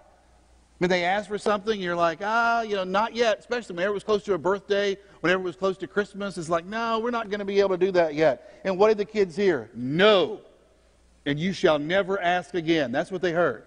When 0.78 0.90
they 0.90 1.04
ask 1.04 1.28
for 1.28 1.38
something, 1.38 1.80
you're 1.80 1.96
like, 1.96 2.18
ah, 2.22 2.60
you 2.60 2.76
know, 2.76 2.84
not 2.84 3.14
yet. 3.14 3.38
Especially 3.38 3.74
whenever 3.74 3.92
it 3.92 3.94
was 3.94 4.04
close 4.04 4.22
to 4.24 4.34
a 4.34 4.38
birthday, 4.38 4.96
whenever 5.20 5.42
it 5.42 5.46
was 5.46 5.56
close 5.56 5.78
to 5.78 5.86
Christmas, 5.86 6.36
it's 6.36 6.50
like, 6.50 6.66
no, 6.66 6.98
we're 6.98 7.10
not 7.10 7.30
going 7.30 7.38
to 7.38 7.46
be 7.46 7.60
able 7.60 7.70
to 7.70 7.86
do 7.86 7.90
that 7.92 8.14
yet. 8.14 8.60
And 8.64 8.78
what 8.78 8.88
did 8.88 8.98
the 8.98 9.04
kids 9.04 9.34
hear? 9.34 9.70
No. 9.74 10.40
And 11.24 11.40
you 11.40 11.52
shall 11.52 11.78
never 11.78 12.20
ask 12.20 12.54
again. 12.54 12.92
That's 12.92 13.10
what 13.10 13.22
they 13.22 13.32
heard. 13.32 13.64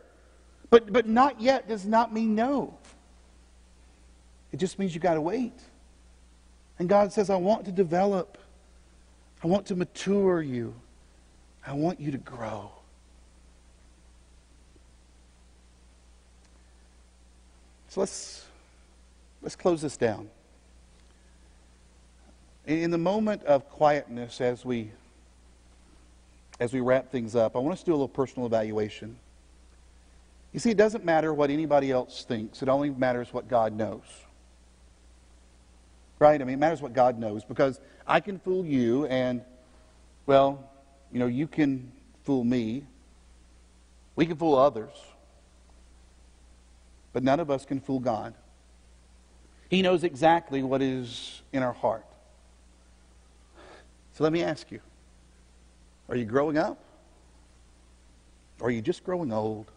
But, 0.69 0.93
but 0.93 1.07
not 1.07 1.41
yet 1.41 1.67
does 1.67 1.85
not 1.85 2.13
mean 2.13 2.35
no. 2.35 2.77
It 4.51 4.57
just 4.57 4.77
means 4.77 4.93
you 4.93 5.01
got 5.01 5.15
to 5.15 5.21
wait. 5.21 5.59
And 6.77 6.88
God 6.88 7.12
says, 7.12 7.29
I 7.29 7.35
want 7.35 7.65
to 7.65 7.71
develop, 7.71 8.38
I 9.43 9.47
want 9.47 9.65
to 9.67 9.75
mature 9.75 10.41
you, 10.41 10.73
I 11.65 11.73
want 11.73 11.99
you 11.99 12.12
to 12.12 12.17
grow. 12.17 12.71
So 17.89 18.02
let's, 18.02 18.45
let's 19.41 19.56
close 19.56 19.82
this 19.82 19.97
down. 19.97 20.30
In 22.67 22.91
the 22.91 22.99
moment 22.99 23.43
of 23.45 23.67
quietness 23.67 24.41
as 24.41 24.63
we, 24.63 24.91
as 26.60 26.71
we 26.71 26.82
wrap 26.82 27.12
things 27.12 27.36
up, 27.36 27.56
I 27.56 27.60
want 27.60 27.73
us 27.73 27.80
to 27.80 27.86
do 27.88 27.91
a 27.91 27.95
little 27.95 28.08
personal 28.08 28.45
evaluation. 28.45 29.17
You 30.54 30.60
see, 30.60 30.69
it 30.69 30.78
doesn't 30.78 31.04
matter 31.04 31.34
what 31.34 31.49
anybody 31.49 31.89
else 31.89 32.23
thinks, 32.23 32.62
it 32.62 32.69
only 32.69 32.91
matters 32.91 33.34
what 33.34 33.47
God 33.47 33.73
knows. 33.73 34.04
Right? 36.19 36.39
I 36.39 36.43
mean, 36.43 36.56
it 36.56 36.60
matters 36.60 36.84
what 36.84 36.93
God 36.93 37.17
knows 37.17 37.43
because 37.43 37.80
I 38.06 38.19
can 38.19 38.38
fool 38.38 38.65
you, 38.65 39.06
and, 39.06 39.41
well, 40.28 40.69
you 41.12 41.17
know, 41.17 41.28
you 41.28 41.47
can 41.47 41.91
fool 42.23 42.43
me. 42.43 42.84
We 44.15 44.28
can 44.28 44.36
fool 44.36 44.56
others. 44.56 44.91
But 47.13 47.24
none 47.24 47.39
of 47.39 47.50
us 47.50 47.65
can 47.65 47.80
fool 47.80 48.00
God. 48.00 48.34
He 49.69 49.82
knows 49.82 50.04
exactly 50.04 50.63
what 50.63 50.82
is 50.82 51.41
in 51.54 51.63
our 51.63 51.74
heart. 51.74 52.06
So 54.13 54.24
let 54.24 54.34
me 54.34 54.43
ask 54.43 54.72
you 54.72 54.82
are 56.10 56.15
you 56.15 56.26
growing 56.26 56.58
up? 56.58 56.80
Or 58.60 58.67
are 58.67 58.72
you 58.72 58.82
just 58.82 59.04
growing 59.04 59.32
old? 59.32 59.72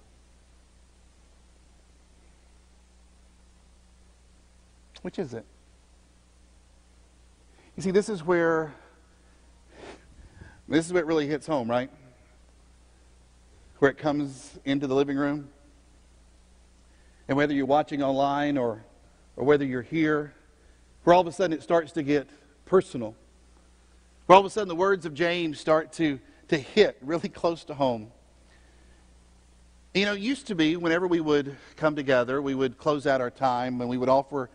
Which 5.02 5.18
is 5.18 5.34
it? 5.34 5.44
You 7.76 7.82
see, 7.82 7.90
this 7.90 8.08
is 8.08 8.24
where 8.24 8.72
this 10.68 10.86
is 10.86 10.92
what 10.92 11.06
really 11.06 11.26
hits 11.26 11.46
home, 11.46 11.68
right? 11.68 11.90
Where 13.78 13.90
it 13.90 13.98
comes 13.98 14.58
into 14.64 14.86
the 14.86 14.94
living 14.94 15.16
room 15.16 15.48
and 17.28 17.36
whether 17.36 17.54
you're 17.54 17.66
watching 17.66 18.02
online 18.02 18.58
or, 18.58 18.84
or 19.36 19.44
whether 19.44 19.64
you're 19.64 19.82
here, 19.82 20.34
where 21.04 21.14
all 21.14 21.20
of 21.20 21.26
a 21.26 21.32
sudden 21.32 21.56
it 21.56 21.62
starts 21.62 21.92
to 21.92 22.02
get 22.02 22.28
personal. 22.64 23.14
Where 24.26 24.36
all 24.36 24.40
of 24.40 24.46
a 24.46 24.50
sudden 24.50 24.68
the 24.68 24.74
words 24.74 25.06
of 25.06 25.14
James 25.14 25.58
start 25.58 25.92
to, 25.94 26.18
to 26.48 26.58
hit 26.58 26.96
really 27.00 27.28
close 27.28 27.64
to 27.64 27.74
home. 27.74 28.10
You 29.94 30.06
know, 30.06 30.14
it 30.14 30.20
used 30.20 30.46
to 30.46 30.54
be 30.54 30.76
whenever 30.76 31.06
we 31.06 31.20
would 31.20 31.56
come 31.76 31.94
together, 31.94 32.40
we 32.40 32.54
would 32.54 32.78
close 32.78 33.06
out 33.06 33.20
our 33.20 33.30
time 33.30 33.80
and 33.80 33.90
we 33.90 33.98
would 33.98 34.08
offer, 34.08 34.48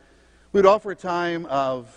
we 0.52 0.60
would 0.60 0.66
offer 0.66 0.92
a 0.92 0.96
time 0.96 1.46
of, 1.46 1.94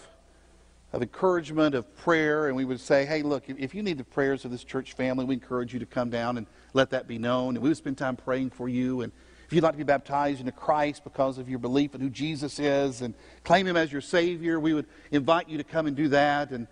of 0.92 1.00
encouragement, 1.00 1.74
of 1.74 1.96
prayer, 1.96 2.48
and 2.48 2.56
we 2.56 2.66
would 2.66 2.80
say, 2.80 3.06
hey, 3.06 3.22
look, 3.22 3.44
if 3.48 3.74
you 3.74 3.82
need 3.82 3.96
the 3.96 4.04
prayers 4.04 4.44
of 4.44 4.50
this 4.50 4.62
church 4.62 4.92
family, 4.92 5.24
we 5.24 5.34
encourage 5.34 5.72
you 5.72 5.80
to 5.80 5.86
come 5.86 6.10
down 6.10 6.36
and 6.36 6.46
let 6.74 6.90
that 6.90 7.08
be 7.08 7.16
known. 7.16 7.56
And 7.56 7.62
we 7.62 7.70
would 7.70 7.78
spend 7.78 7.96
time 7.96 8.16
praying 8.16 8.50
for 8.50 8.68
you 8.68 9.00
and 9.00 9.12
if 9.50 9.54
you'd 9.54 9.64
like 9.64 9.72
to 9.72 9.78
be 9.78 9.82
baptized 9.82 10.38
into 10.38 10.52
Christ 10.52 11.02
because 11.02 11.36
of 11.36 11.48
your 11.48 11.58
belief 11.58 11.96
in 11.96 12.00
who 12.00 12.08
Jesus 12.08 12.60
is 12.60 13.02
and 13.02 13.14
claim 13.42 13.66
Him 13.66 13.76
as 13.76 13.90
your 13.90 14.00
Savior, 14.00 14.60
we 14.60 14.72
would 14.72 14.86
invite 15.10 15.48
you 15.48 15.58
to 15.58 15.64
come 15.64 15.88
and 15.88 15.96
do 15.96 16.06
that. 16.06 16.52
And 16.52 16.68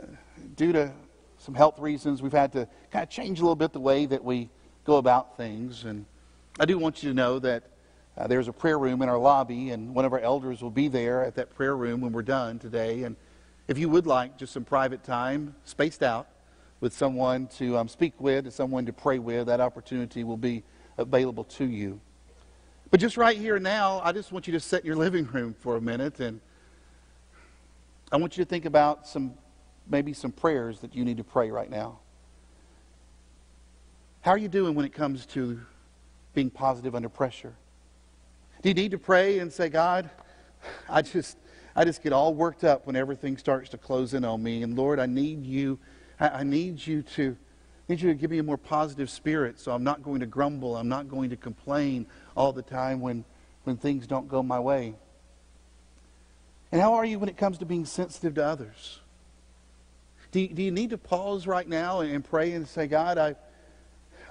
uh, 0.00 0.06
due 0.56 0.72
to 0.72 0.90
some 1.36 1.54
health 1.54 1.78
reasons, 1.78 2.22
we've 2.22 2.32
had 2.32 2.50
to 2.52 2.66
kind 2.90 3.02
of 3.02 3.10
change 3.10 3.40
a 3.40 3.42
little 3.42 3.54
bit 3.54 3.74
the 3.74 3.80
way 3.80 4.06
that 4.06 4.24
we 4.24 4.48
go 4.84 4.96
about 4.96 5.36
things. 5.36 5.84
And 5.84 6.06
I 6.58 6.64
do 6.64 6.78
want 6.78 7.02
you 7.02 7.10
to 7.10 7.14
know 7.14 7.38
that 7.40 7.64
uh, 8.16 8.26
there's 8.26 8.48
a 8.48 8.54
prayer 8.54 8.78
room 8.78 9.02
in 9.02 9.10
our 9.10 9.18
lobby, 9.18 9.68
and 9.68 9.94
one 9.94 10.06
of 10.06 10.14
our 10.14 10.20
elders 10.20 10.62
will 10.62 10.70
be 10.70 10.88
there 10.88 11.22
at 11.22 11.34
that 11.34 11.54
prayer 11.54 11.76
room 11.76 12.00
when 12.00 12.12
we're 12.12 12.22
done 12.22 12.58
today. 12.58 13.02
And 13.02 13.16
if 13.68 13.76
you 13.76 13.90
would 13.90 14.06
like 14.06 14.38
just 14.38 14.54
some 14.54 14.64
private 14.64 15.04
time, 15.04 15.56
spaced 15.64 16.02
out, 16.02 16.26
with 16.80 16.94
someone 16.94 17.48
to 17.48 17.76
um, 17.76 17.86
speak 17.86 18.14
with, 18.18 18.46
and 18.46 18.52
someone 18.54 18.86
to 18.86 18.94
pray 18.94 19.18
with, 19.18 19.48
that 19.48 19.60
opportunity 19.60 20.24
will 20.24 20.38
be 20.38 20.62
available 20.96 21.44
to 21.44 21.66
you. 21.66 22.00
But 22.94 23.00
just 23.00 23.16
right 23.16 23.36
here 23.36 23.58
now, 23.58 24.00
I 24.04 24.12
just 24.12 24.30
want 24.30 24.46
you 24.46 24.52
to 24.52 24.60
sit 24.60 24.82
in 24.82 24.86
your 24.86 24.94
living 24.94 25.26
room 25.26 25.56
for 25.58 25.74
a 25.74 25.80
minute 25.80 26.20
and 26.20 26.40
I 28.12 28.18
want 28.18 28.38
you 28.38 28.44
to 28.44 28.48
think 28.48 28.66
about 28.66 29.08
some 29.08 29.34
maybe 29.90 30.12
some 30.12 30.30
prayers 30.30 30.78
that 30.78 30.94
you 30.94 31.04
need 31.04 31.16
to 31.16 31.24
pray 31.24 31.50
right 31.50 31.68
now. 31.68 31.98
How 34.20 34.30
are 34.30 34.38
you 34.38 34.46
doing 34.46 34.76
when 34.76 34.86
it 34.86 34.92
comes 34.92 35.26
to 35.26 35.60
being 36.34 36.50
positive 36.50 36.94
under 36.94 37.08
pressure? 37.08 37.54
Do 38.62 38.68
you 38.68 38.76
need 38.76 38.92
to 38.92 38.98
pray 38.98 39.40
and 39.40 39.52
say, 39.52 39.68
God, 39.68 40.08
I 40.88 41.02
just 41.02 41.36
I 41.74 41.84
just 41.84 42.00
get 42.00 42.12
all 42.12 42.32
worked 42.32 42.62
up 42.62 42.86
when 42.86 42.94
everything 42.94 43.36
starts 43.38 43.70
to 43.70 43.76
close 43.76 44.14
in 44.14 44.24
on 44.24 44.40
me. 44.40 44.62
And 44.62 44.76
Lord, 44.76 45.00
I 45.00 45.06
need 45.06 45.44
you. 45.44 45.80
I, 46.20 46.44
need 46.44 46.86
you 46.86 47.02
to 47.16 47.36
I 47.88 47.92
need 47.92 48.00
you 48.00 48.08
to 48.10 48.14
give 48.14 48.30
me 48.30 48.38
a 48.38 48.42
more 48.44 48.56
positive 48.56 49.10
spirit 49.10 49.58
so 49.58 49.72
I'm 49.72 49.82
not 49.82 50.04
going 50.04 50.20
to 50.20 50.26
grumble. 50.26 50.76
I'm 50.76 50.88
not 50.88 51.08
going 51.08 51.28
to 51.30 51.36
complain 51.36 52.06
all 52.36 52.52
the 52.52 52.62
time 52.62 53.00
when, 53.00 53.24
when 53.64 53.76
things 53.76 54.06
don't 54.06 54.28
go 54.28 54.42
my 54.42 54.60
way? 54.60 54.94
And 56.72 56.80
how 56.80 56.94
are 56.94 57.04
you 57.04 57.18
when 57.18 57.28
it 57.28 57.36
comes 57.36 57.58
to 57.58 57.66
being 57.66 57.84
sensitive 57.84 58.34
to 58.34 58.44
others? 58.44 59.00
Do 60.32 60.40
you, 60.40 60.48
do 60.48 60.62
you 60.62 60.72
need 60.72 60.90
to 60.90 60.98
pause 60.98 61.46
right 61.46 61.68
now 61.68 62.00
and, 62.00 62.24
pray 62.24 62.52
and 62.52 62.66
say, 62.66 62.88
God, 62.88 63.18
I, 63.18 63.36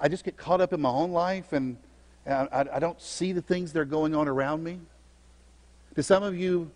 I 0.00 0.08
just 0.08 0.24
get 0.24 0.36
caught 0.36 0.60
up 0.60 0.74
in 0.74 0.80
my 0.82 0.90
own 0.90 1.12
life 1.12 1.52
and, 1.52 1.78
I, 2.26 2.66
I 2.72 2.78
don't 2.78 3.00
see 3.00 3.32
the 3.32 3.42
things 3.42 3.72
that 3.72 3.80
are 3.80 3.86
going 3.86 4.14
on 4.14 4.28
around 4.28 4.62
me? 4.62 4.80
To 5.94 6.02
some 6.02 6.22
of 6.22 6.36
you, 6.36 6.70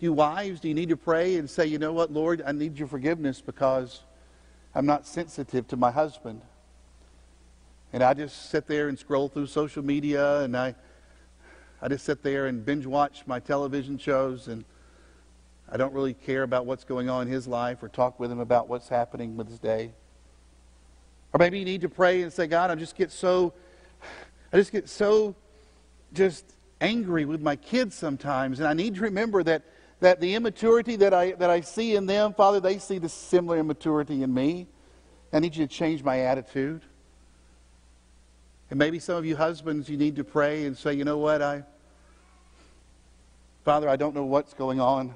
you 0.00 0.12
wives, 0.12 0.60
do 0.60 0.68
you 0.68 0.74
need 0.74 0.88
to 0.90 0.96
pray 0.96 1.36
and 1.36 1.48
say, 1.48 1.66
you 1.66 1.78
know 1.78 1.92
what, 1.92 2.12
Lord, 2.12 2.42
I 2.46 2.52
need 2.52 2.78
your 2.78 2.88
forgiveness 2.88 3.40
because 3.40 4.02
I'm 4.74 4.86
not 4.86 5.06
sensitive 5.06 5.68
to 5.68 5.76
my 5.76 5.90
husband. 5.90 6.42
And 7.94 8.02
I 8.02 8.12
just 8.12 8.50
sit 8.50 8.66
there 8.66 8.88
and 8.88 8.98
scroll 8.98 9.28
through 9.28 9.46
social 9.46 9.84
media 9.84 10.40
and 10.40 10.56
I, 10.56 10.74
I 11.80 11.86
just 11.86 12.04
sit 12.04 12.24
there 12.24 12.46
and 12.46 12.66
binge 12.66 12.86
watch 12.86 13.22
my 13.24 13.38
television 13.38 13.98
shows 13.98 14.48
and 14.48 14.64
I 15.70 15.76
don't 15.76 15.94
really 15.94 16.14
care 16.14 16.42
about 16.42 16.66
what's 16.66 16.82
going 16.82 17.08
on 17.08 17.28
in 17.28 17.32
his 17.32 17.46
life 17.46 17.84
or 17.84 17.88
talk 17.88 18.18
with 18.18 18.32
him 18.32 18.40
about 18.40 18.68
what's 18.68 18.88
happening 18.88 19.36
with 19.36 19.48
his 19.48 19.60
day. 19.60 19.92
Or 21.32 21.38
maybe 21.38 21.60
you 21.60 21.64
need 21.64 21.82
to 21.82 21.88
pray 21.88 22.22
and 22.22 22.32
say, 22.32 22.48
God, 22.48 22.72
I 22.72 22.74
just 22.74 22.96
get 22.96 23.12
so, 23.12 23.52
I 24.52 24.56
just 24.56 24.72
get 24.72 24.88
so 24.88 25.36
just 26.12 26.44
angry 26.80 27.26
with 27.26 27.42
my 27.42 27.54
kids 27.54 27.94
sometimes. 27.94 28.58
And 28.58 28.66
I 28.66 28.72
need 28.72 28.96
to 28.96 29.02
remember 29.02 29.44
that, 29.44 29.62
that 30.00 30.20
the 30.20 30.34
immaturity 30.34 30.96
that 30.96 31.14
I, 31.14 31.30
that 31.34 31.48
I 31.48 31.60
see 31.60 31.94
in 31.94 32.06
them, 32.06 32.34
Father, 32.34 32.58
they 32.58 32.78
see 32.78 32.98
the 32.98 33.08
similar 33.08 33.56
immaturity 33.56 34.24
in 34.24 34.34
me. 34.34 34.66
I 35.32 35.38
need 35.38 35.54
you 35.54 35.64
to 35.64 35.72
change 35.72 36.02
my 36.02 36.22
attitude. 36.22 36.82
And 38.74 38.78
maybe 38.80 38.98
some 38.98 39.14
of 39.14 39.24
you 39.24 39.36
husbands, 39.36 39.88
you 39.88 39.96
need 39.96 40.16
to 40.16 40.24
pray 40.24 40.64
and 40.64 40.76
say, 40.76 40.94
you 40.94 41.04
know 41.04 41.18
what, 41.18 41.40
I, 41.40 41.62
Father, 43.64 43.88
I 43.88 43.94
don't 43.94 44.16
know 44.16 44.24
what's 44.24 44.52
going 44.52 44.80
on 44.80 45.14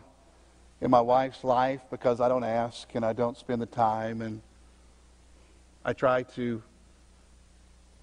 in 0.81 0.93
my 0.93 1.01
wife's 1.01 1.43
life 1.43 1.81
because 1.91 2.21
I 2.21 2.29
don't 2.29 2.45
ask 2.45 2.89
and 2.95 3.05
I 3.05 3.13
don't 3.13 3.37
spend 3.37 3.61
the 3.61 3.67
time 3.67 4.23
and 4.23 4.43
I 5.85 5.93
try 5.93 6.23
to 6.37 6.63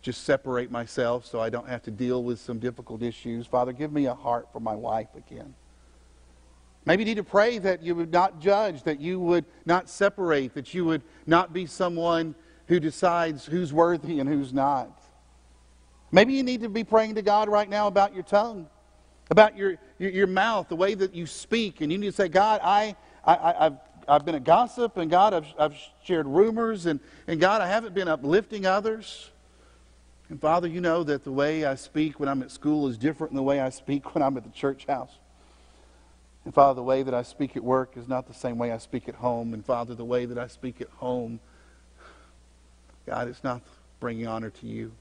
just 0.02 0.26
separate 0.26 0.72
myself 0.72 1.26
so 1.26 1.40
I 1.40 1.50
don't 1.50 1.70
have 1.70 1.84
to 1.84 1.92
deal 1.92 2.22
with 2.22 2.42
some 2.42 2.60
difficult 2.60 3.02
issues. 3.02 3.48
Father, 3.48 3.72
give 3.72 3.94
me 3.94 4.08
a 4.08 4.14
heart 4.14 4.50
for 4.52 4.60
my 4.60 4.76
wife 4.76 5.16
again. 5.16 5.56
Maybe 6.84 7.04
you 7.04 7.06
need 7.06 7.16
to 7.16 7.24
pray 7.24 7.60
that 7.60 7.82
you 7.82 7.96
would 7.96 8.12
not 8.12 8.42
judge, 8.42 8.84
that 8.84 9.00
you 9.00 9.22
would 9.22 9.46
not 9.66 9.88
separate, 9.88 10.54
that 10.56 10.74
you 10.74 10.84
would 10.84 11.04
not 11.26 11.54
be 11.54 11.66
someone 11.66 12.36
who 12.68 12.82
decides 12.82 13.46
who's 13.46 13.72
worthy 13.72 14.20
and 14.20 14.28
who's 14.28 14.52
not. 14.52 15.02
Maybe 16.16 16.34
you 16.34 16.44
need 16.44 16.62
to 16.62 16.70
be 16.70 16.84
praying 16.84 17.16
to 17.16 17.22
God 17.22 17.50
right 17.50 17.70
now 17.70 17.88
about 17.88 18.14
your 18.16 18.24
tongue 18.24 18.68
about 19.30 19.58
your, 19.58 19.78
your, 19.98 20.12
your, 20.12 20.28
mouth, 20.28 20.70
the 20.70 20.76
way 20.76 20.94
that 20.94 21.16
you 21.16 21.26
speak. 21.26 21.82
And 21.82 21.92
you 21.92 21.98
need 21.98 22.08
to 22.08 22.12
say, 22.12 22.28
God, 22.28 22.62
I, 22.64 22.96
I, 23.26 23.64
have 23.64 23.80
I've 24.08 24.26
been 24.26 24.36
a 24.36 24.40
gossip, 24.40 24.98
and 24.98 25.10
God, 25.10 25.34
I've, 25.34 25.48
I've 25.58 25.76
shared 26.04 26.28
rumors, 26.28 26.86
and, 26.86 27.00
and 27.28 27.40
God, 27.40 27.62
I 27.62 27.68
haven't 27.68 27.96
been 27.96 28.08
uplifting 28.08 28.66
others. 28.66 29.32
And 30.30 30.40
Father, 30.40 30.68
you 30.68 30.82
know 30.82 31.04
that 31.04 31.24
the 31.24 31.32
way 31.32 31.66
I 31.66 31.76
speak 31.76 32.20
when 32.20 32.30
I'm 32.30 32.42
at 32.44 32.52
school 32.52 32.88
is 32.88 32.98
different 32.98 33.32
than 33.32 33.38
the 33.38 33.44
way 33.44 33.60
I 33.60 33.70
speak 33.70 34.14
when 34.16 34.24
I'm 34.24 34.38
at 34.38 34.44
the 34.44 34.52
church 34.52 34.86
house. 34.86 35.12
And 36.44 36.54
Father, 36.54 36.76
the 36.76 36.84
way 36.84 37.02
that 37.02 37.16
I 37.16 37.24
speak 37.24 37.58
at 37.58 37.64
work 37.64 37.98
is 37.98 38.08
not 38.08 38.28
the 38.28 38.34
same 38.34 38.60
way 38.60 38.72
I 38.72 38.78
speak 38.78 39.10
at 39.10 39.16
home. 39.16 39.56
And 39.56 39.66
Father, 39.66 39.96
the 39.96 40.06
way 40.06 40.26
that 40.26 40.38
I 40.38 40.46
speak 40.46 40.82
at 40.82 40.90
home, 40.98 41.40
God, 43.08 43.28
it's 43.28 43.44
not 43.44 43.64
bringing 44.00 44.28
honor 44.28 44.52
to 44.52 44.68
you. 44.68 44.92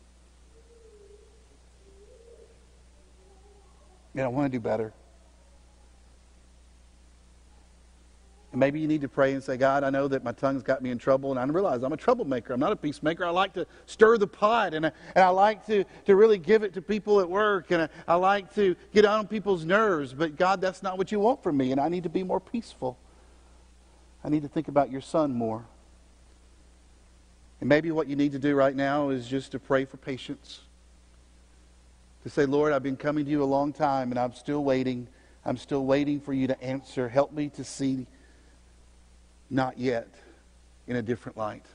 Man, 4.14 4.24
I 4.24 4.28
want 4.28 4.50
to 4.50 4.56
do 4.56 4.60
better. 4.60 4.92
And 8.52 8.60
maybe 8.60 8.78
you 8.78 8.86
need 8.86 9.00
to 9.00 9.08
pray 9.08 9.32
and 9.32 9.42
say, 9.42 9.56
God, 9.56 9.82
I 9.82 9.90
know 9.90 10.06
that 10.06 10.22
my 10.22 10.30
tongue's 10.30 10.62
got 10.62 10.80
me 10.80 10.90
in 10.90 10.98
trouble, 10.98 11.32
and 11.32 11.40
I 11.40 11.44
realize 11.52 11.82
I'm 11.82 11.92
a 11.92 11.96
troublemaker. 11.96 12.52
I'm 12.52 12.60
not 12.60 12.70
a 12.70 12.76
peacemaker. 12.76 13.24
I 13.24 13.30
like 13.30 13.52
to 13.54 13.66
stir 13.86 14.16
the 14.16 14.28
pot, 14.28 14.74
and 14.74 14.86
I, 14.86 14.92
and 15.16 15.24
I 15.24 15.28
like 15.30 15.66
to, 15.66 15.84
to 16.06 16.14
really 16.14 16.38
give 16.38 16.62
it 16.62 16.72
to 16.74 16.80
people 16.80 17.18
at 17.18 17.28
work, 17.28 17.72
and 17.72 17.82
I, 17.82 17.88
I 18.06 18.14
like 18.14 18.54
to 18.54 18.76
get 18.92 19.04
on 19.04 19.26
people's 19.26 19.64
nerves. 19.64 20.14
But 20.14 20.36
God, 20.36 20.60
that's 20.60 20.84
not 20.84 20.98
what 20.98 21.10
you 21.10 21.18
want 21.18 21.42
from 21.42 21.56
me, 21.56 21.72
and 21.72 21.80
I 21.80 21.88
need 21.88 22.04
to 22.04 22.08
be 22.08 22.22
more 22.22 22.38
peaceful. 22.38 22.96
I 24.22 24.28
need 24.28 24.42
to 24.42 24.48
think 24.48 24.68
about 24.68 24.88
your 24.88 25.00
son 25.00 25.34
more. 25.34 25.64
And 27.58 27.68
maybe 27.68 27.90
what 27.90 28.06
you 28.06 28.14
need 28.14 28.30
to 28.32 28.38
do 28.38 28.54
right 28.54 28.76
now 28.76 29.08
is 29.08 29.26
just 29.26 29.50
to 29.50 29.58
pray 29.58 29.84
for 29.84 29.96
patience 29.96 30.60
to 32.24 32.30
say, 32.30 32.46
Lord, 32.46 32.72
I've 32.72 32.82
been 32.82 32.96
coming 32.96 33.24
to 33.26 33.30
you 33.30 33.42
a 33.42 33.44
long 33.44 33.72
time 33.72 34.10
and 34.10 34.18
I'm 34.18 34.32
still 34.32 34.64
waiting. 34.64 35.06
I'm 35.44 35.58
still 35.58 35.84
waiting 35.84 36.20
for 36.20 36.32
you 36.32 36.46
to 36.48 36.62
answer. 36.62 37.08
Help 37.08 37.32
me 37.32 37.50
to 37.50 37.64
see 37.64 38.06
not 39.50 39.78
yet 39.78 40.08
in 40.86 40.96
a 40.96 41.02
different 41.02 41.36
light. 41.36 41.66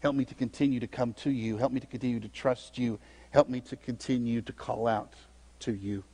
Help 0.00 0.14
me 0.14 0.24
to 0.24 0.34
continue 0.34 0.80
to 0.80 0.86
come 0.86 1.14
to 1.14 1.30
you. 1.30 1.56
Help 1.56 1.72
me 1.72 1.80
to 1.80 1.86
continue 1.86 2.20
to 2.20 2.28
trust 2.28 2.78
you. 2.78 2.98
Help 3.30 3.48
me 3.48 3.60
to 3.60 3.74
continue 3.74 4.40
to 4.42 4.52
call 4.52 4.86
out 4.86 5.14
to 5.60 5.72
you. 5.72 6.04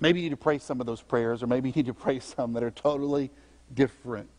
Maybe 0.00 0.20
you 0.20 0.26
need 0.26 0.36
to 0.36 0.36
pray 0.36 0.58
some 0.58 0.80
of 0.80 0.86
those 0.86 1.00
prayers, 1.00 1.42
or 1.42 1.46
maybe 1.46 1.70
you 1.70 1.74
need 1.74 1.86
to 1.86 1.94
pray 1.94 2.20
some 2.20 2.52
that 2.52 2.62
are 2.62 2.70
totally 2.70 3.30
different. 3.74 4.30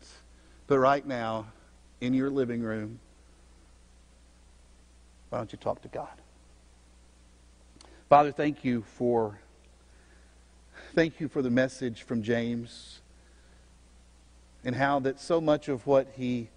But 0.68 0.78
right 0.78 1.04
now, 1.04 1.46
in 2.00 2.14
your 2.14 2.30
living 2.30 2.62
room, 2.62 3.00
why 5.28 5.38
don't 5.38 5.52
you 5.52 5.58
talk 5.58 5.82
to 5.82 5.88
God? 5.88 6.08
Father, 8.10 8.32
thank 8.32 8.64
you 8.64 8.82
for 8.82 9.38
thank 10.96 11.20
you 11.20 11.28
for 11.28 11.42
the 11.42 11.50
message 11.50 12.02
from 12.02 12.24
James 12.24 12.98
and 14.64 14.74
how 14.74 14.98
that 14.98 15.20
so 15.20 15.40
much 15.40 15.68
of 15.68 15.86
what 15.86 16.08
he 16.16 16.48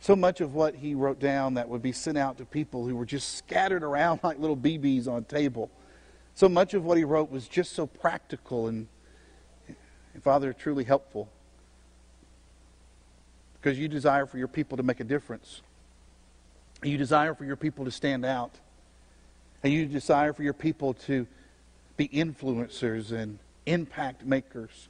so 0.00 0.16
much 0.16 0.40
of 0.40 0.54
what 0.54 0.76
he 0.76 0.94
wrote 0.94 1.20
down 1.20 1.52
that 1.54 1.68
would 1.68 1.82
be 1.82 1.92
sent 1.92 2.16
out 2.16 2.38
to 2.38 2.46
people 2.46 2.86
who 2.86 2.96
were 2.96 3.04
just 3.04 3.36
scattered 3.36 3.84
around 3.84 4.20
like 4.24 4.38
little 4.38 4.56
BBs 4.56 5.06
on 5.06 5.18
a 5.18 5.20
table. 5.20 5.70
So 6.34 6.48
much 6.48 6.72
of 6.72 6.86
what 6.86 6.96
he 6.96 7.04
wrote 7.04 7.30
was 7.30 7.46
just 7.46 7.72
so 7.74 7.86
practical 7.86 8.68
and, 8.68 8.86
and 10.14 10.22
Father, 10.22 10.54
truly 10.54 10.84
helpful. 10.84 11.28
Because 13.60 13.78
you 13.78 13.88
desire 13.88 14.24
for 14.24 14.38
your 14.38 14.48
people 14.48 14.78
to 14.78 14.82
make 14.82 15.00
a 15.00 15.04
difference. 15.04 15.60
You 16.82 16.96
desire 16.96 17.34
for 17.34 17.44
your 17.44 17.56
people 17.56 17.84
to 17.84 17.90
stand 17.90 18.24
out. 18.24 18.58
And 19.66 19.72
you 19.72 19.86
desire 19.86 20.32
for 20.32 20.44
your 20.44 20.52
people 20.52 20.94
to 20.94 21.26
be 21.96 22.06
influencers 22.06 23.10
and 23.10 23.40
impact 23.66 24.24
makers. 24.24 24.88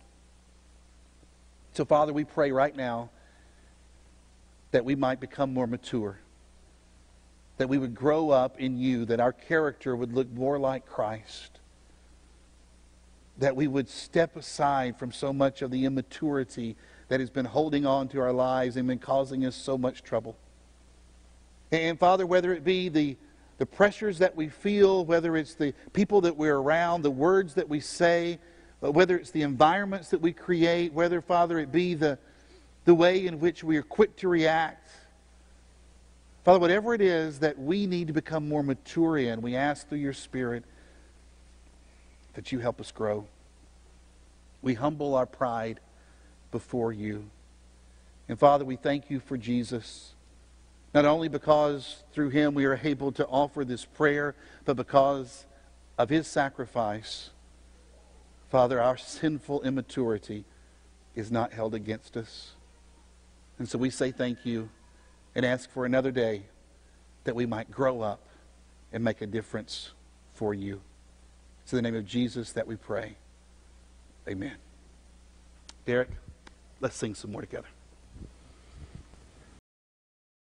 So, 1.72 1.86
Father, 1.86 2.12
we 2.12 2.24
pray 2.24 2.52
right 2.52 2.76
now 2.76 3.08
that 4.72 4.84
we 4.84 4.94
might 4.94 5.18
become 5.18 5.54
more 5.54 5.66
mature, 5.66 6.18
that 7.56 7.70
we 7.70 7.78
would 7.78 7.94
grow 7.94 8.28
up 8.28 8.60
in 8.60 8.76
you, 8.76 9.06
that 9.06 9.18
our 9.18 9.32
character 9.32 9.96
would 9.96 10.12
look 10.12 10.30
more 10.30 10.58
like 10.58 10.84
Christ, 10.84 11.58
that 13.38 13.56
we 13.56 13.68
would 13.68 13.88
step 13.88 14.36
aside 14.36 14.98
from 14.98 15.10
so 15.10 15.32
much 15.32 15.62
of 15.62 15.70
the 15.70 15.86
immaturity 15.86 16.76
that 17.08 17.20
has 17.20 17.30
been 17.30 17.46
holding 17.46 17.86
on 17.86 18.08
to 18.08 18.20
our 18.20 18.30
lives 18.30 18.76
and 18.76 18.86
been 18.86 18.98
causing 18.98 19.46
us 19.46 19.56
so 19.56 19.78
much 19.78 20.02
trouble. 20.02 20.36
And, 21.72 21.98
Father, 21.98 22.26
whether 22.26 22.52
it 22.52 22.62
be 22.62 22.90
the 22.90 23.16
the 23.58 23.66
pressures 23.66 24.18
that 24.18 24.36
we 24.36 24.48
feel, 24.48 25.04
whether 25.04 25.36
it's 25.36 25.54
the 25.54 25.72
people 25.92 26.20
that 26.22 26.36
we're 26.36 26.56
around, 26.56 27.02
the 27.02 27.10
words 27.10 27.54
that 27.54 27.68
we 27.68 27.80
say, 27.80 28.38
uh, 28.82 28.90
whether 28.90 29.16
it's 29.16 29.30
the 29.30 29.42
environments 29.42 30.10
that 30.10 30.20
we 30.20 30.32
create, 30.32 30.92
whether, 30.92 31.20
Father, 31.20 31.58
it 31.58 31.72
be 31.72 31.94
the, 31.94 32.18
the 32.84 32.94
way 32.94 33.26
in 33.26 33.40
which 33.40 33.64
we 33.64 33.76
are 33.76 33.82
quick 33.82 34.16
to 34.16 34.28
react. 34.28 34.90
Father, 36.44 36.58
whatever 36.58 36.94
it 36.94 37.00
is 37.00 37.40
that 37.40 37.58
we 37.58 37.86
need 37.86 38.06
to 38.06 38.12
become 38.12 38.48
more 38.48 38.62
mature 38.62 39.18
in, 39.18 39.40
we 39.40 39.56
ask 39.56 39.88
through 39.88 39.98
your 39.98 40.12
Spirit 40.12 40.64
that 42.34 42.52
you 42.52 42.58
help 42.58 42.80
us 42.80 42.92
grow. 42.92 43.26
We 44.60 44.74
humble 44.74 45.14
our 45.14 45.26
pride 45.26 45.80
before 46.52 46.92
you. 46.92 47.30
And 48.28 48.38
Father, 48.38 48.64
we 48.64 48.76
thank 48.76 49.10
you 49.10 49.20
for 49.20 49.36
Jesus. 49.36 50.12
Not 50.94 51.04
only 51.04 51.28
because 51.28 52.02
through 52.12 52.30
him 52.30 52.54
we 52.54 52.64
are 52.64 52.80
able 52.82 53.12
to 53.12 53.26
offer 53.26 53.64
this 53.64 53.84
prayer, 53.84 54.34
but 54.64 54.76
because 54.76 55.44
of 55.98 56.08
his 56.08 56.26
sacrifice, 56.26 57.30
Father, 58.50 58.80
our 58.80 58.96
sinful 58.96 59.62
immaturity 59.62 60.44
is 61.14 61.30
not 61.30 61.52
held 61.52 61.74
against 61.74 62.16
us. 62.16 62.52
And 63.58 63.68
so 63.68 63.78
we 63.78 63.90
say 63.90 64.12
thank 64.12 64.44
you 64.44 64.68
and 65.34 65.44
ask 65.44 65.70
for 65.70 65.84
another 65.84 66.10
day 66.10 66.42
that 67.24 67.34
we 67.34 67.46
might 67.46 67.70
grow 67.70 68.00
up 68.02 68.20
and 68.92 69.02
make 69.02 69.20
a 69.20 69.26
difference 69.26 69.90
for 70.34 70.54
you. 70.54 70.80
It's 71.62 71.72
in 71.72 71.76
the 71.78 71.82
name 71.82 71.96
of 71.96 72.06
Jesus 72.06 72.52
that 72.52 72.66
we 72.66 72.76
pray. 72.76 73.16
Amen. 74.28 74.54
Derek, 75.84 76.10
let's 76.80 76.96
sing 76.96 77.14
some 77.14 77.32
more 77.32 77.40
together. 77.40 77.66